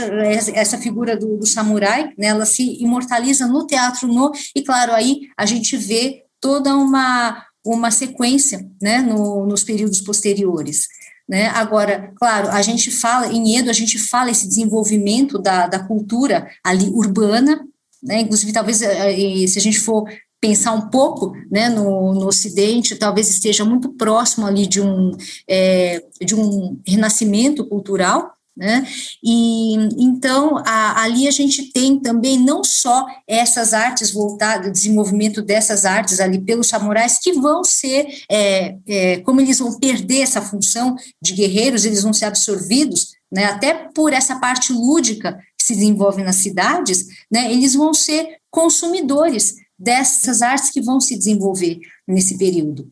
[0.53, 5.21] essa figura do, do, samurai, né, ela se imortaliza no teatro no, e claro, aí
[5.37, 10.87] a gente vê toda uma, uma sequência, né, no, nos períodos posteriores.
[11.27, 11.47] Né?
[11.47, 16.47] Agora, claro, a gente fala, em Edo, a gente fala esse desenvolvimento da, da cultura
[16.63, 17.65] ali urbana,
[18.01, 18.19] né?
[18.19, 20.07] inclusive talvez eh, se a gente for
[20.39, 25.17] pensar um pouco né, no, no Ocidente, talvez esteja muito próximo ali de um,
[25.47, 28.87] é, de um renascimento cultural, né?
[29.23, 35.85] E então a, ali a gente tem também não só essas artes voltadas, desenvolvimento dessas
[35.85, 40.95] artes ali pelos samurais que vão ser, é, é, como eles vão perder essa função
[41.21, 43.45] de guerreiros, eles vão ser absorvidos, né?
[43.45, 47.51] Até por essa parte lúdica que se desenvolve nas cidades, né?
[47.51, 52.89] Eles vão ser consumidores dessas artes que vão se desenvolver nesse período.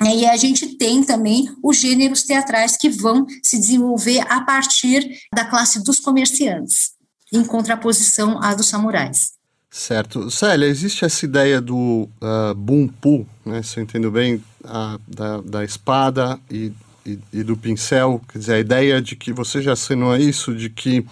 [0.00, 5.44] E a gente tem também os gêneros teatrais que vão se desenvolver a partir da
[5.44, 6.92] classe dos comerciantes,
[7.32, 9.32] em contraposição à dos samurais.
[9.70, 10.30] Certo.
[10.30, 15.64] Célia, existe essa ideia do uh, bunpu, né, se eu entendo bem, a, da, da
[15.64, 16.70] espada e,
[17.06, 20.68] e, e, do pincel, quer dizer, a ideia de que você já assinou isso, de
[20.68, 21.06] que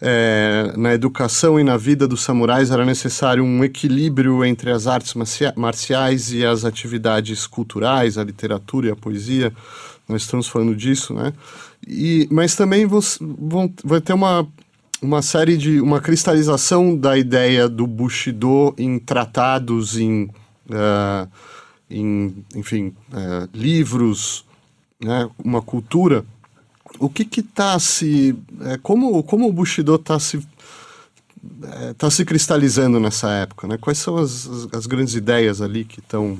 [0.00, 5.14] é, na educação e na vida dos samurais era necessário um equilíbrio entre as artes
[5.56, 9.52] marciais e as atividades culturais, a literatura e a poesia.
[10.08, 11.32] Nós estamos falando disso, né?
[11.86, 14.46] E, mas também você, vão, vai ter uma,
[15.00, 15.80] uma série de.
[15.80, 20.24] uma cristalização da ideia do Bushido em tratados, em,
[20.70, 21.28] uh,
[21.90, 24.44] em enfim, uh, livros,
[25.02, 25.28] né?
[25.42, 26.24] uma cultura
[26.98, 30.38] o que que tá se é, como como o Bushido está se
[31.62, 33.78] é, tá se cristalizando nessa época, né?
[33.78, 36.38] Quais são as, as, as grandes ideias ali que estão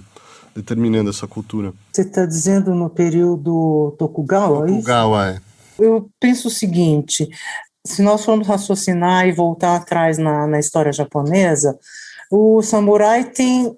[0.54, 1.72] determinando essa cultura?
[1.92, 4.66] Você está dizendo no período Tokugawa?
[4.66, 5.40] É Tokugawa, é.
[5.78, 7.28] Eu penso o seguinte:
[7.86, 11.78] se nós formos raciocinar e voltar atrás na, na história japonesa,
[12.30, 13.76] o samurai tem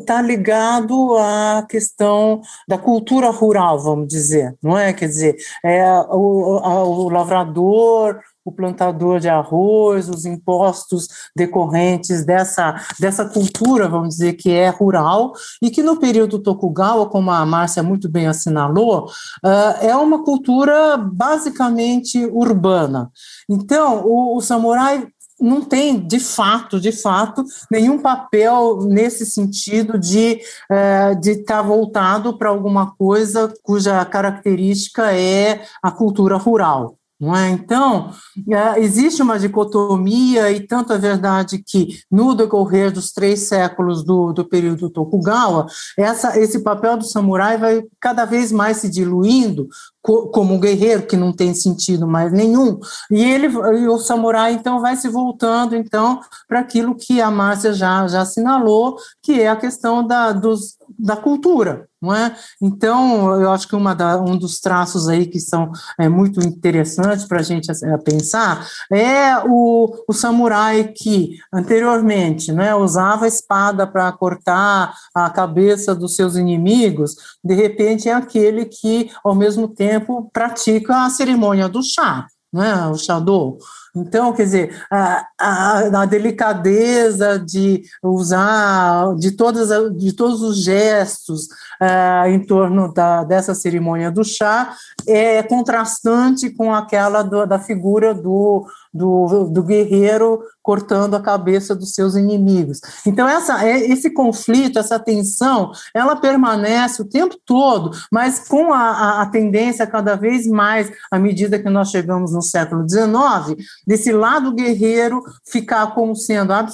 [0.00, 4.92] está ligado à questão da cultura rural, vamos dizer, não é?
[4.92, 13.24] Quer dizer, é o, o lavrador, o plantador de arroz, os impostos decorrentes dessa, dessa
[13.24, 18.08] cultura, vamos dizer, que é rural, e que no período Tokugawa, como a Márcia muito
[18.08, 23.10] bem assinalou, uh, é uma cultura basicamente urbana.
[23.48, 25.06] Então, o, o samurai
[25.40, 31.62] não tem, de fato, de fato, nenhum papel nesse sentido de é, de estar tá
[31.62, 36.98] voltado para alguma coisa cuja característica é a cultura rural.
[37.22, 37.50] É?
[37.50, 38.10] Então,
[38.50, 44.32] é, existe uma dicotomia, e tanto é verdade que, no decorrer dos três séculos do,
[44.32, 49.68] do período Tokugawa, essa, esse papel do samurai vai cada vez mais se diluindo
[50.02, 54.52] co, como um guerreiro, que não tem sentido mais nenhum, e, ele, e o samurai,
[54.52, 59.48] então, vai se voltando então para aquilo que a Márcia já, já assinalou, que é
[59.48, 62.34] a questão da, dos, da cultura, não é?
[62.62, 67.26] Então, eu acho que uma da, um dos traços aí que são é, muito interessantes
[67.26, 73.86] para a gente é, pensar é o, o samurai que anteriormente né, usava a espada
[73.86, 80.30] para cortar a cabeça dos seus inimigos, de repente é aquele que, ao mesmo tempo,
[80.32, 83.58] pratica a cerimônia do chá né, o Shadow.
[83.96, 91.48] Então, quer dizer, a, a, a, delicadeza de usar de, todas, de todos os gestos
[91.80, 94.74] é, em torno da, dessa cerimônia do chá
[95.06, 101.94] é contrastante com aquela do, da figura do, do, do, guerreiro cortando a cabeça dos
[101.94, 102.80] seus inimigos.
[103.06, 108.78] Então, essa, é, esse conflito, essa tensão, ela permanece o tempo todo, mas com a,
[108.78, 114.12] a, a tendência cada vez mais, à medida que nós chegamos no século XIX, desse
[114.12, 116.66] lado guerreiro ficar como sendo, ah,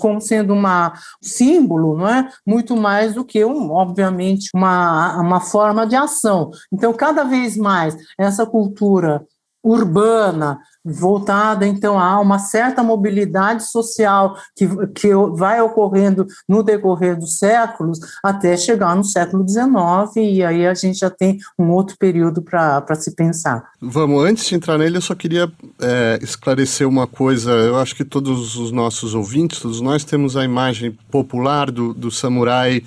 [0.00, 0.92] como sendo uma
[1.22, 2.28] símbolo, não é?
[2.46, 6.50] Muito mais do que, um, obviamente, uma, uma forma de ação.
[6.72, 9.24] Então, cada vez mais, essa cultura
[9.64, 17.38] urbana, voltada então a uma certa mobilidade social que, que vai ocorrendo no decorrer dos
[17.38, 22.42] séculos até chegar no século XIX, e aí a gente já tem um outro período
[22.42, 23.64] para se pensar.
[23.80, 25.50] Vamos, antes de entrar nele, eu só queria
[25.80, 27.50] é, esclarecer uma coisa.
[27.50, 32.10] Eu acho que todos os nossos ouvintes, todos nós temos a imagem popular do, do
[32.10, 32.82] samurai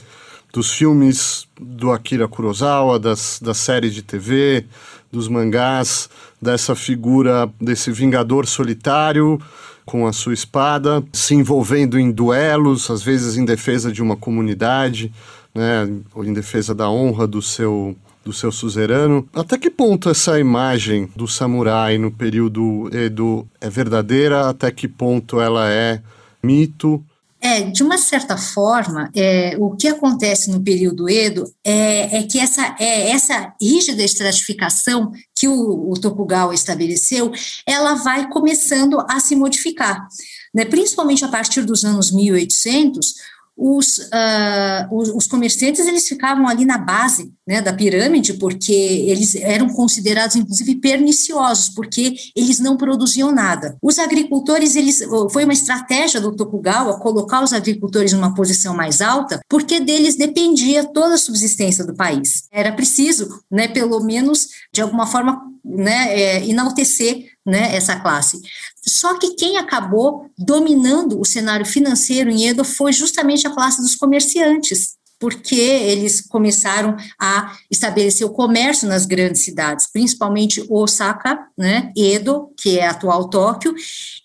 [0.54, 4.66] dos filmes do Akira Kurosawa, das, das séries de TV,
[5.12, 6.10] dos mangás,
[6.42, 9.40] dessa figura, desse vingador solitário
[9.86, 15.14] com a sua espada, se envolvendo em duelos, às vezes em defesa de uma comunidade,
[15.56, 17.96] né, ou em defesa da honra do seu
[18.28, 19.26] do seu suzerano.
[19.34, 24.50] Até que ponto essa imagem do samurai no período Edo é verdadeira?
[24.50, 26.02] Até que ponto ela é
[26.44, 27.02] mito?
[27.40, 32.40] É, de uma certa forma, é, o que acontece no período Edo é, é que
[32.40, 37.32] essa, é, essa rígida estratificação que o, o Tokugawa estabeleceu,
[37.66, 40.08] ela vai começando a se modificar.
[40.54, 40.66] Né?
[40.66, 43.16] Principalmente a partir dos anos 1800,
[43.58, 49.34] os, uh, os, os, comerciantes eles ficavam ali na base né, da pirâmide, porque eles
[49.36, 53.76] eram considerados, inclusive, perniciosos, porque eles não produziam nada.
[53.82, 55.00] Os agricultores, eles
[55.32, 60.86] foi uma estratégia do Tokugawa colocar os agricultores numa posição mais alta, porque deles dependia
[60.86, 62.44] toda a subsistência do país.
[62.52, 68.40] Era preciso, né, pelo menos, de alguma forma, né, é, enaltecer né, essa classe.
[68.88, 73.96] Só que quem acabou dominando o cenário financeiro em Edo foi justamente a classe dos
[73.96, 82.50] comerciantes, porque eles começaram a estabelecer o comércio nas grandes cidades, principalmente Osaka, né, Edo,
[82.58, 83.74] que é a atual Tóquio,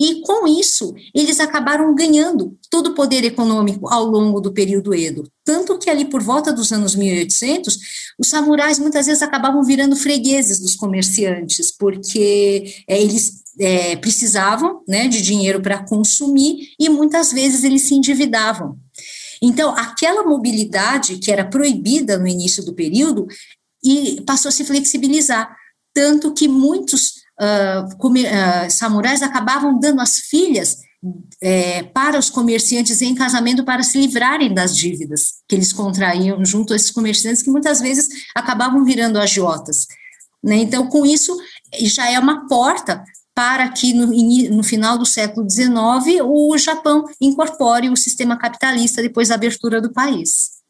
[0.00, 5.24] e com isso eles acabaram ganhando todo o poder econômico ao longo do período Edo.
[5.44, 7.78] Tanto que ali por volta dos anos 1800,
[8.18, 15.08] os samurais muitas vezes acabavam virando fregueses dos comerciantes, porque é, eles é, precisavam né,
[15.08, 18.78] de dinheiro para consumir e muitas vezes eles se endividavam.
[19.42, 23.26] Então, aquela mobilidade que era proibida no início do período
[23.84, 25.56] e passou a se flexibilizar,
[25.92, 30.78] tanto que muitos uh, uh, samurais acabavam dando as filhas
[31.42, 36.72] é, para os comerciantes em casamento para se livrarem das dívidas que eles contraíam junto
[36.72, 39.88] a esses comerciantes que muitas vezes acabavam virando agiotas.
[40.42, 40.56] Né?
[40.56, 41.36] Então, com isso,
[41.80, 43.02] já é uma porta
[43.42, 44.06] para que no,
[44.54, 49.92] no, final do século XIX o Japão incorpore o sistema capitalista depois da abertura do
[49.92, 50.60] país.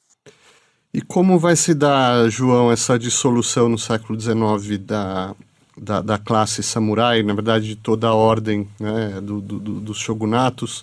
[0.95, 5.35] E como vai se dar, João, essa dissolução no século XIX da,
[5.77, 10.83] da, da classe samurai, na verdade de toda a ordem né, do, do, dos shogunatos?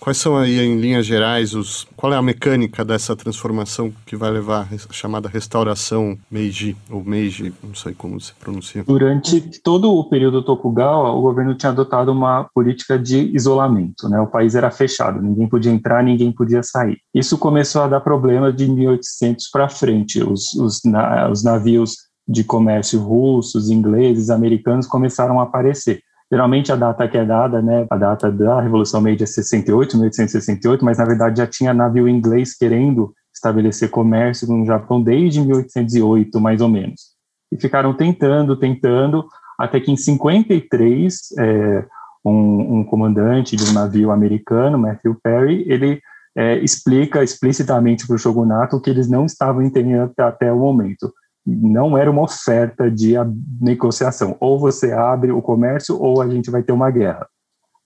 [0.00, 4.30] Quais são aí, em linhas gerais, os, qual é a mecânica dessa transformação que vai
[4.30, 8.84] levar a chamada restauração Meiji, ou Meiji, não sei como se pronuncia?
[8.84, 14.20] Durante todo o período Tokugawa, o governo tinha adotado uma política de isolamento, né?
[14.20, 16.98] o país era fechado, ninguém podia entrar, ninguém podia sair.
[17.14, 21.96] Isso começou a dar problema de 1800 para frente, os, os, na, os navios
[22.26, 26.02] de comércio russos, ingleses, americanos começaram a aparecer.
[26.30, 30.84] Geralmente a data que é dada, né, a data da Revolução Meiji é 68, 1868,
[30.84, 36.60] mas na verdade já tinha navio inglês querendo estabelecer comércio no Japão desde 1808, mais
[36.60, 37.16] ou menos.
[37.50, 39.26] E ficaram tentando, tentando,
[39.58, 41.86] até que em 53, é,
[42.24, 46.00] um, um comandante de um navio americano, Matthew Perry, ele
[46.36, 51.10] é, explica explicitamente para o shogunato que eles não estavam entendendo até, até o momento
[51.56, 53.14] não era uma oferta de
[53.60, 54.36] negociação.
[54.40, 57.26] Ou você abre o comércio ou a gente vai ter uma guerra.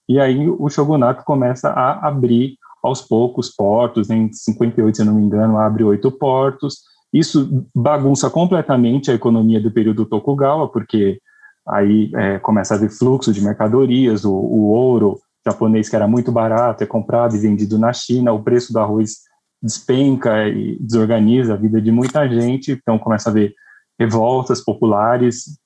[0.09, 4.11] E aí o shogunato começa a abrir aos poucos portos.
[4.11, 6.81] Em 58, se não me engano, abre oito portos.
[7.13, 11.21] Isso bagunça completamente a economia do período Tokugawa, porque
[11.69, 16.31] aí é, começa a haver fluxo de mercadorias, o, o ouro japonês que era muito
[16.31, 19.19] barato é comprado e vendido na China, o preço do arroz
[19.63, 23.55] despenca e desorganiza a vida de muita gente, então começa a haver
[23.99, 25.59] revoltas populares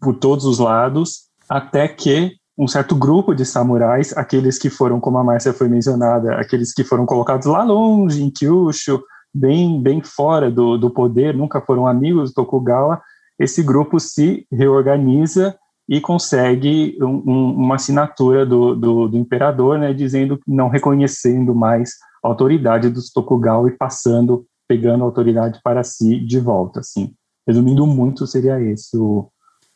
[0.00, 5.18] por todos os lados, até que um certo grupo de samurais, aqueles que foram, como
[5.18, 9.02] a Márcia foi mencionada, aqueles que foram colocados lá longe, em Kyushu,
[9.34, 13.00] bem, bem fora do, do poder, nunca foram amigos do Tokugawa,
[13.38, 15.56] esse grupo se reorganiza
[15.88, 21.94] e consegue um, um, uma assinatura do, do, do, imperador, né, dizendo, não reconhecendo mais
[22.22, 27.14] autoridade dos Tokugawa e passando, pegando a autoridade para si de volta, assim.
[27.46, 29.28] Resumindo muito, seria esse o,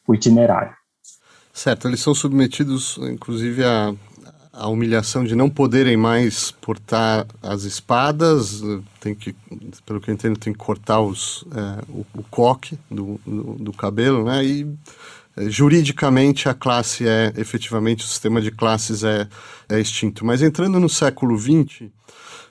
[0.07, 0.75] o itinerário.
[1.53, 3.95] Certo, eles são submetidos, inclusive, a,
[4.53, 8.63] a humilhação de não poderem mais portar as espadas,
[9.01, 9.35] tem que,
[9.85, 13.73] pelo que eu entendo, tem que cortar os, é, o, o, coque do, do, do,
[13.73, 14.45] cabelo, né?
[14.45, 14.67] E
[15.37, 19.29] é, juridicamente a classe é, efetivamente, o sistema de classes é,
[19.69, 20.25] é extinto.
[20.25, 21.91] Mas entrando no século XX,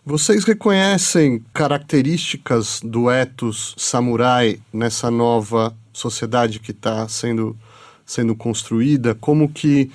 [0.05, 7.57] vocês reconhecem características do ethos samurai nessa nova sociedade que está sendo
[8.05, 9.91] sendo construída, como que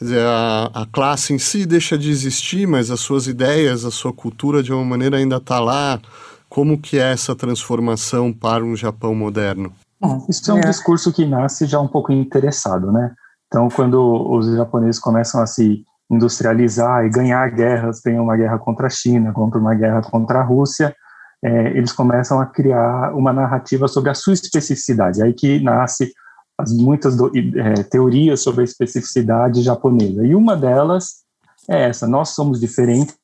[0.00, 4.14] dizer, a, a classe em si deixa de existir, mas as suas ideias, a sua
[4.14, 6.00] cultura de uma maneira ainda está lá.
[6.48, 9.72] Como que é essa transformação para um Japão moderno?
[10.00, 10.62] Bom, isso é um é.
[10.62, 13.12] discurso que nasce já um pouco interessado, né?
[13.46, 14.00] Então, quando
[14.30, 19.32] os japoneses começam a se industrializar e ganhar guerras, tem uma guerra contra a China,
[19.32, 20.94] contra uma guerra contra a Rússia,
[21.42, 25.22] é, eles começam a criar uma narrativa sobre a sua especificidade.
[25.22, 26.12] Aí que nasce
[26.58, 30.26] as muitas do, é, teorias sobre a especificidade japonesa.
[30.26, 31.24] E uma delas
[31.68, 33.16] é essa: nós somos diferentes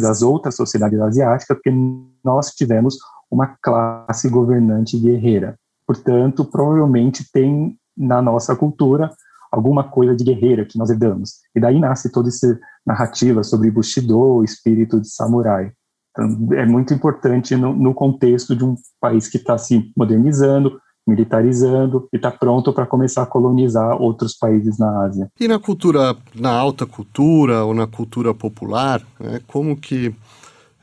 [0.00, 1.72] das outras sociedades asiáticas porque
[2.24, 2.96] nós tivemos
[3.30, 5.56] uma classe governante guerreira.
[5.86, 9.10] Portanto, provavelmente tem na nossa cultura
[9.54, 11.34] alguma coisa de guerreira que nós herdamos.
[11.54, 15.70] E daí nasce toda essa narrativa sobre Bushido, espírito de samurai.
[16.10, 22.08] Então, é muito importante no, no contexto de um país que está se modernizando, militarizando
[22.12, 25.28] e está pronto para começar a colonizar outros países na Ásia.
[25.38, 30.14] E na cultura, na alta cultura ou na cultura popular, né, como que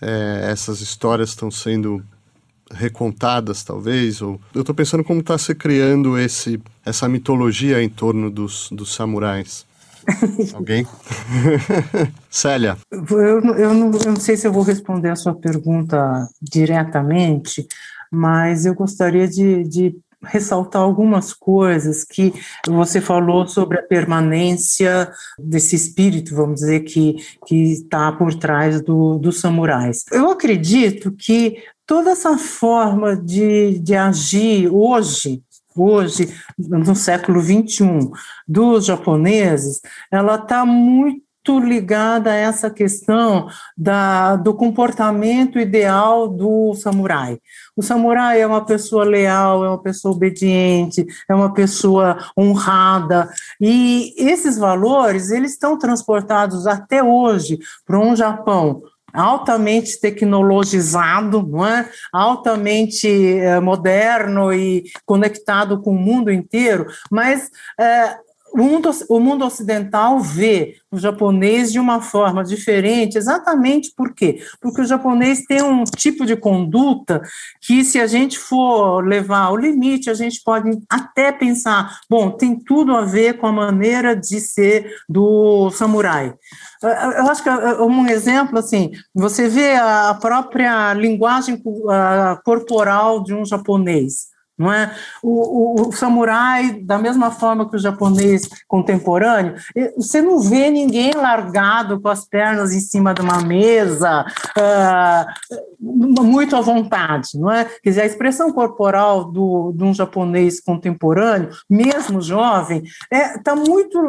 [0.02, 2.02] é, essas histórias estão sendo
[2.74, 4.22] recontadas, talvez?
[4.22, 8.94] Ou eu estou pensando como está se criando esse, essa mitologia em torno dos, dos
[8.94, 9.66] samurais.
[10.54, 10.88] Alguém?
[12.30, 12.78] Célia.
[12.92, 17.68] Eu, eu, não, eu não sei se eu vou responder a sua pergunta diretamente,
[18.12, 22.34] mas eu gostaria de, de ressaltar algumas coisas que
[22.68, 27.16] você falou sobre a permanência desse espírito, vamos dizer, que
[27.50, 30.06] está por trás do, dos samurais.
[30.12, 35.44] Eu acredito que toda essa forma de, de agir hoje,
[35.76, 38.10] hoje, no século XXI,
[38.48, 41.22] dos japoneses, ela está muito
[41.60, 47.38] ligada a essa questão da, do comportamento ideal do samurai.
[47.76, 53.30] O samurai é uma pessoa leal, é uma pessoa obediente, é uma pessoa honrada,
[53.60, 58.82] e esses valores eles estão transportados até hoje para um Japão
[59.14, 61.90] altamente tecnologizado, é?
[62.12, 67.50] altamente é, moderno e conectado com o mundo inteiro, mas
[67.80, 68.18] é,
[68.54, 74.42] o mundo, o mundo ocidental vê o japonês de uma forma diferente, exatamente por quê?
[74.60, 77.22] Porque o japonês tem um tipo de conduta
[77.62, 82.60] que, se a gente for levar ao limite, a gente pode até pensar, bom, tem
[82.60, 86.34] tudo a ver com a maneira de ser do samurai.
[86.82, 91.62] Eu acho que um exemplo, assim, você vê a própria linguagem
[92.44, 94.31] corporal de um japonês
[94.62, 94.94] não é?
[95.24, 99.56] O, o, o, samurai, da mesma forma que o japonês contemporâneo,
[99.98, 104.26] você não vê ninguém largado com as pernas em cima de uma mesa,
[104.58, 105.26] uh,
[106.24, 107.66] muito à vontade, não é?
[107.66, 113.56] Quer dizer, a expressão corporal do, de um japonês contemporâneo, mesmo jovem, está é, tá
[113.56, 114.00] muito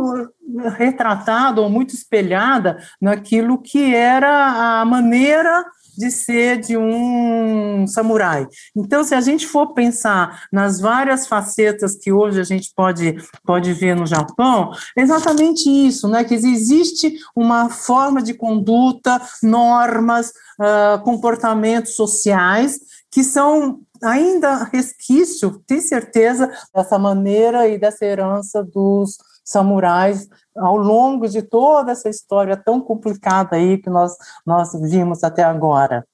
[0.77, 5.65] retratada ou muito espelhada naquilo que era a maneira
[5.97, 8.47] de ser de um samurai.
[8.77, 13.73] Então, se a gente for pensar nas várias facetas que hoje a gente pode, pode
[13.73, 16.25] ver no Japão, é exatamente isso, né?
[16.25, 22.81] Que existe uma forma de conduta, normas, uh, comportamentos sociais
[23.11, 31.29] que são ainda resquício, tem certeza, dessa maneira e dessa herança dos samurais ao longo
[31.29, 34.17] de toda essa história tão complicada aí que nós,
[34.47, 36.05] nós vimos até agora.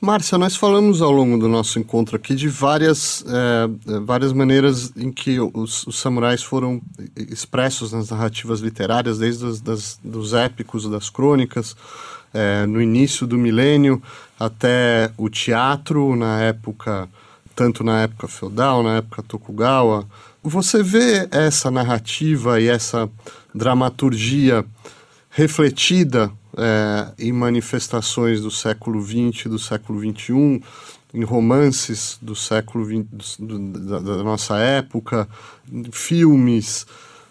[0.00, 5.10] Márcia, nós falamos ao longo do nosso encontro aqui de várias, é, várias maneiras em
[5.10, 6.80] que os, os, samurais foram
[7.16, 11.76] expressos nas narrativas literárias, desde os das, dos épicos, das crônicas,
[12.32, 14.00] é, no início do milênio,
[14.38, 17.08] até o teatro, na época
[17.58, 20.06] tanto na época feudal, na época Tokugawa.
[20.48, 23.06] Você vê essa narrativa e essa
[23.54, 24.64] dramaturgia
[25.28, 30.62] refletida é, em manifestações do século XX, do século XXI,
[31.12, 35.28] em romances do século XX, da, da nossa época,
[35.92, 36.86] filmes,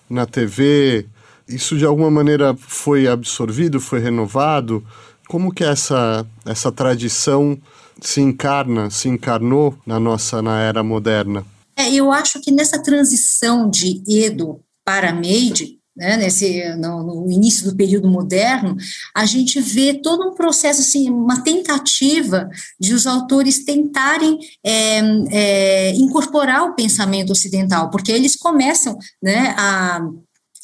[0.07, 1.07] na TV.
[1.47, 4.85] Isso de alguma maneira foi absorvido, foi renovado?
[5.27, 7.57] Como que essa, essa tradição
[7.99, 11.43] se encarna, se encarnou na nossa na era moderna?
[11.77, 17.69] É, eu acho que nessa transição de Edo para Meiji, né, nesse, no, no, início
[17.69, 18.75] do período moderno,
[19.15, 22.47] a gente vê todo um processo, assim, uma tentativa
[22.79, 24.99] de os autores tentarem é,
[25.31, 30.01] é, incorporar o pensamento ocidental, porque eles começam né, a,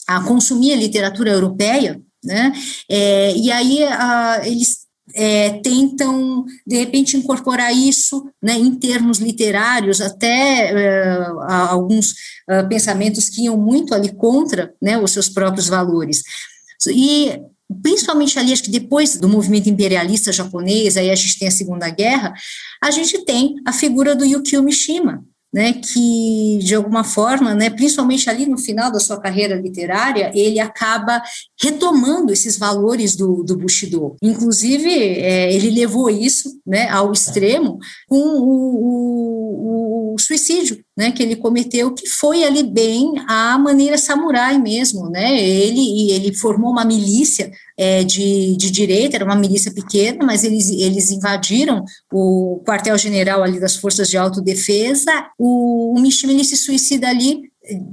[0.07, 2.53] a consumir a literatura europeia, né,
[2.89, 4.82] é, e aí a, eles
[5.13, 12.11] é, tentam, de repente, incorporar isso né, em termos literários, até é, alguns
[12.49, 16.23] uh, pensamentos que iam muito ali contra né, os seus próprios valores.
[16.87, 17.39] E
[17.81, 21.89] principalmente ali, acho que depois do movimento imperialista japonês, aí a gente tem a Segunda
[21.89, 22.33] Guerra,
[22.81, 25.23] a gente tem a figura do Yukio Mishima,
[25.53, 30.59] né, que de alguma forma, né, principalmente ali no final da sua carreira literária, ele
[30.59, 31.21] acaba
[31.61, 34.15] retomando esses valores do, do Bushido.
[34.21, 37.77] Inclusive, é, ele levou isso né, ao extremo
[38.07, 38.43] com o,
[38.91, 45.09] o, o, suicídio né, que ele cometeu, que foi ali bem a maneira samurai mesmo.
[45.09, 50.43] Né, ele, ele formou uma milícia é, de, de direita, era uma milícia pequena, mas
[50.43, 55.11] eles, eles invadiram o quartel-general ali das forças de autodefesa.
[55.37, 57.51] O, o Mishima se suicida ali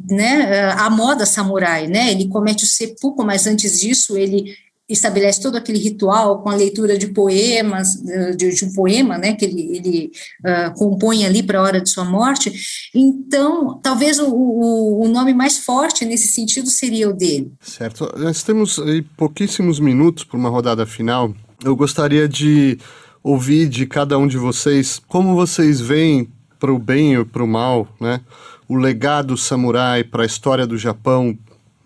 [0.09, 4.53] né, a moda samurai, né, ele comete o seppuku, mas antes disso ele
[4.93, 7.95] estabelece todo aquele ritual com a leitura de poemas,
[8.37, 10.11] de, de um poema, né, que ele, ele
[10.45, 12.53] uh, compõe ali para a hora de sua morte.
[12.95, 17.53] Então, talvez o, o, o, nome mais forte nesse sentido seria o dele.
[17.61, 18.13] Certo.
[18.17, 18.81] Nós temos
[19.17, 21.35] pouquíssimos minutos para uma rodada final.
[21.65, 22.79] Eu gostaria de
[23.23, 26.29] ouvir de cada um de vocês como vocês veem
[26.59, 28.21] para o bem ou para o mal, né?
[28.69, 31.37] O legado samurai para a história do Japão,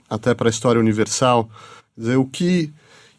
[0.09, 1.49] até para a história universal.
[1.95, 2.73] Quer dizer, o que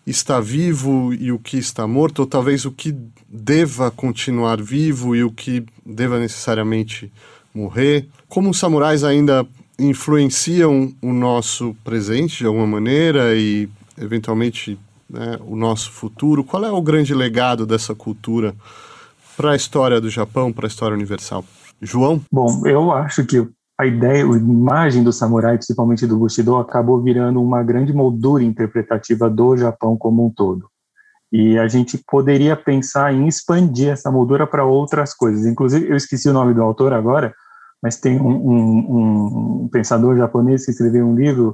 [0.06, 2.96] está vivo e o que está morto, ou talvez o que
[3.28, 7.12] deva continuar vivo e o que deva necessariamente
[7.54, 8.08] morrer.
[8.28, 9.48] Como os samurais ainda
[9.80, 14.78] influenciam o nosso presente de alguma maneira e, eventualmente,
[15.10, 16.44] né, o nosso futuro?
[16.44, 18.56] Qual é o grande legado dessa cultura
[19.36, 21.44] para a história do Japão, para a história universal?
[21.82, 22.22] João?
[22.32, 23.46] Bom, eu acho que
[23.78, 29.30] a ideia, a imagem do samurai, principalmente do Bushido, acabou virando uma grande moldura interpretativa
[29.30, 30.70] do Japão como um todo.
[31.32, 35.46] E a gente poderia pensar em expandir essa moldura para outras coisas.
[35.46, 37.34] Inclusive, eu esqueci o nome do autor agora,
[37.84, 41.54] mas tem um, um, um pensador japonês que escreveu um livro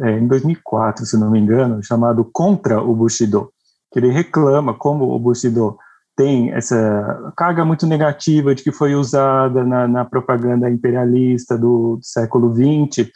[0.00, 3.52] é, em 2004, se não me engano, chamado Contra o Bushido,
[3.92, 5.78] que ele reclama como o Bushido
[6.20, 12.04] tem essa carga muito negativa de que foi usada na, na propaganda imperialista do, do
[12.04, 13.08] século XX,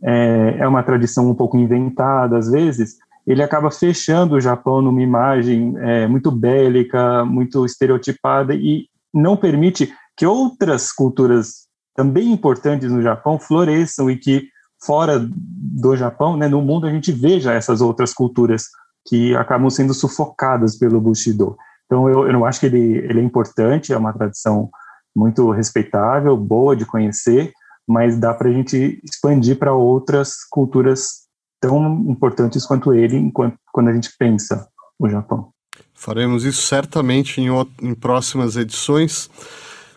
[0.00, 5.02] é, é, uma tradição um pouco inventada às vezes, ele acaba fechando o Japão numa
[5.02, 13.02] imagem é, muito bélica, muito estereotipada e não permite que outras culturas também importantes no
[13.02, 14.46] Japão floresçam e que
[14.80, 18.66] fora do Japão, né, no mundo a gente veja essas outras culturas
[19.08, 21.56] que acabam sendo sufocadas pelo Bushido.
[21.86, 24.70] Então, eu, eu não acho que ele, ele é importante, é uma tradição
[25.14, 27.52] muito respeitável, boa de conhecer,
[27.86, 31.22] mas dá para a gente expandir para outras culturas
[31.60, 34.66] tão importantes quanto ele, enquanto, quando a gente pensa
[34.98, 35.50] o Japão.
[35.94, 37.48] Faremos isso certamente em,
[37.80, 39.30] em próximas edições.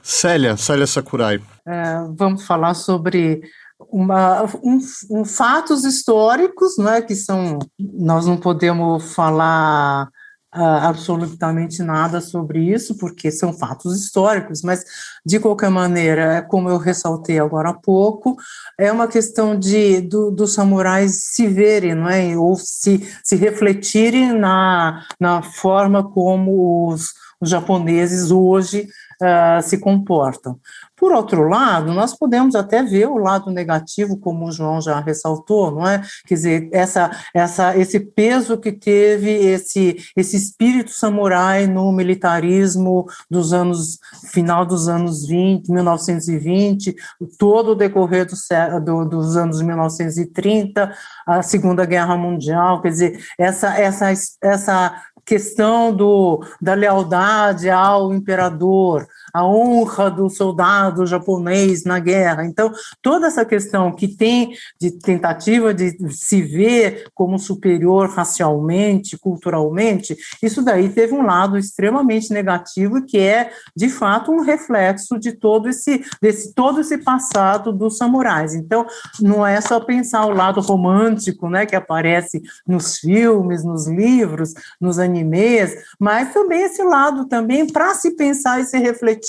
[0.04, 1.42] Célia, Célia Sakurai.
[1.68, 3.42] É, vamos falar sobre
[3.90, 4.80] uma, um,
[5.10, 10.08] um, fatos históricos, né, que são, nós não podemos falar
[10.56, 14.86] uh, absolutamente nada sobre isso, porque são fatos históricos, mas,
[15.26, 18.38] de qualquer maneira, é como eu ressaltei agora há pouco,
[18.80, 22.38] é uma questão de do, dos samurais se verem, não é?
[22.38, 28.88] ou se, se refletirem na, na forma como os, os japoneses hoje
[29.22, 30.60] uh, se comportam.
[30.98, 35.70] Por outro lado, nós podemos até ver o lado negativo, como o João já ressaltou,
[35.70, 36.02] não é?
[36.26, 43.52] Quer dizer, essa, essa, esse peso que teve esse, esse espírito samurai no militarismo dos
[43.52, 44.00] anos,
[44.32, 46.96] final dos anos 20, 1920,
[47.38, 50.92] todo o decorrer do, do, dos anos 1930,
[51.28, 59.08] a Segunda Guerra Mundial, quer dizer, essa, essa, essa questão do, da lealdade ao imperador,
[59.36, 62.46] a honra do soldado japonês na guerra.
[62.46, 62.72] Então,
[63.02, 70.62] toda essa questão que tem de tentativa de se ver como superior racialmente, culturalmente, isso
[70.62, 76.02] daí teve um lado extremamente negativo que é, de fato, um reflexo de todo esse,
[76.22, 78.56] desse, todo esse passado dos samurais.
[78.56, 78.86] Então,
[79.20, 84.98] não é só pensar o lado romântico, né, que aparece nos filmes, nos livros, nos
[84.98, 89.25] animes, mas também esse lado também para se pensar e se refletir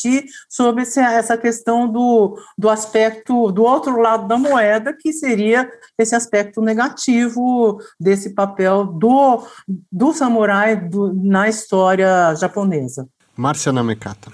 [0.48, 6.14] sobre esse, essa questão do, do aspecto, do outro lado da moeda, que seria esse
[6.14, 9.46] aspecto negativo desse papel do,
[9.90, 13.08] do samurai do, na história japonesa.
[13.36, 14.32] Márcia Namekata.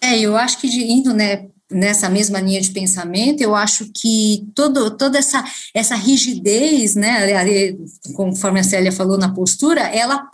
[0.00, 4.90] É, eu acho que indo né, nessa mesma linha de pensamento, eu acho que todo,
[4.96, 7.28] toda essa, essa rigidez, né,
[8.14, 10.28] conforme a Célia falou na postura, ela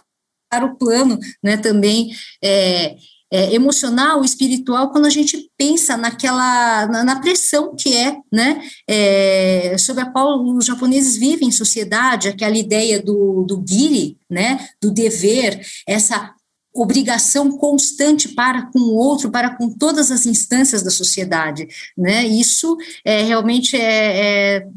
[0.48, 2.10] para o plano né, também
[2.42, 2.96] é,
[3.32, 9.76] é, emocional, espiritual, quando a gente pensa naquela, na, na pressão que é, né, é,
[9.78, 14.90] sobre a qual os japoneses vivem em sociedade, aquela ideia do, do giri, né, do
[14.90, 16.34] dever, essa
[16.72, 21.66] obrigação constante para com o outro, para com todas as instâncias da sociedade,
[21.96, 22.26] né?
[22.26, 24.68] Isso é realmente é, é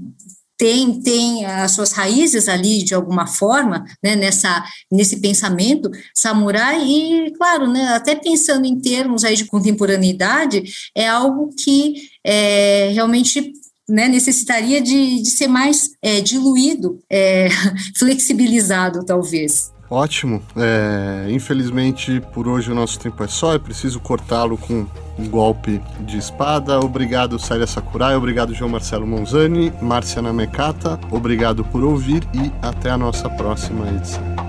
[0.60, 7.32] tem, tem as suas raízes ali de alguma forma, né, nessa, nesse pensamento samurai e,
[7.32, 13.54] claro, né, até pensando em termos aí de contemporaneidade, é algo que é, realmente
[13.88, 17.48] né, necessitaria de, de ser mais é, diluído, é,
[17.98, 19.72] flexibilizado, talvez.
[19.90, 20.42] Ótimo.
[20.56, 23.54] É, infelizmente, por hoje o nosso tempo é só.
[23.54, 24.86] Eu preciso cortá-lo com
[25.18, 26.80] um golpe de espada.
[26.80, 28.16] Obrigado, Célia Sakurai.
[28.16, 29.74] Obrigado, João Marcelo Monzani.
[29.82, 31.00] Márcia Namekata.
[31.12, 34.49] Obrigado por ouvir e até a nossa próxima edição.